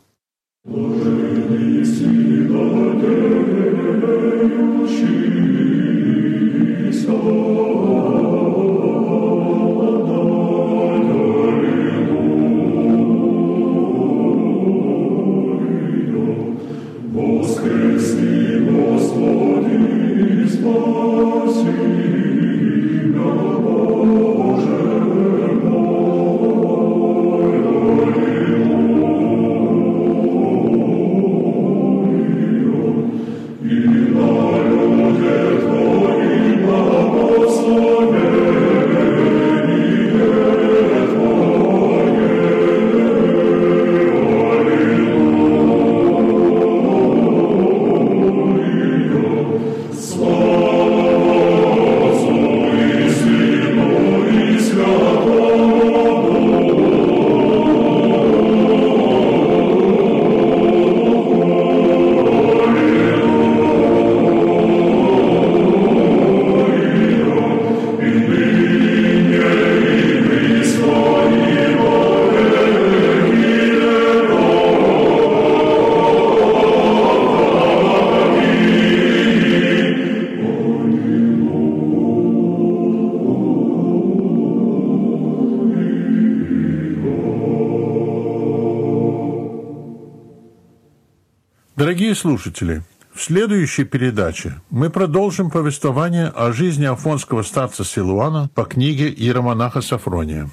Дорогие 92.15 92.37
слушатели, 92.37 92.81
в 93.13 93.21
следующей 93.21 93.83
передаче 93.83 94.61
мы 94.69 94.89
продолжим 94.89 95.51
повествование 95.51 96.27
о 96.27 96.53
жизни 96.53 96.85
афонского 96.85 97.43
старца 97.43 97.83
Силуана 97.83 98.49
по 98.55 98.63
книге 98.63 99.09
Иеромонаха 99.09 99.81
Сафрония. 99.81 100.49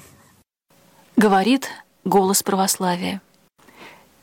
Говорит 1.15 1.69
«Голос 2.03 2.43
православия». 2.43 3.21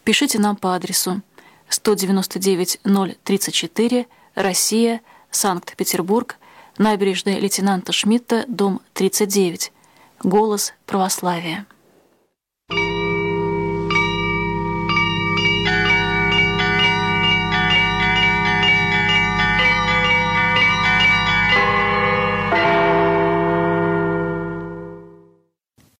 Пишите 0.04 0.38
нам 0.38 0.54
по 0.54 0.74
адресу 0.74 1.22
199-034, 1.70 4.06
Россия, 4.34 5.00
Санкт-Петербург, 5.30 6.36
набережная 6.76 7.40
лейтенанта 7.40 7.92
Шмидта, 7.92 8.44
дом 8.48 8.82
39. 8.92 9.72
«Голос 10.22 10.74
православия». 10.84 11.64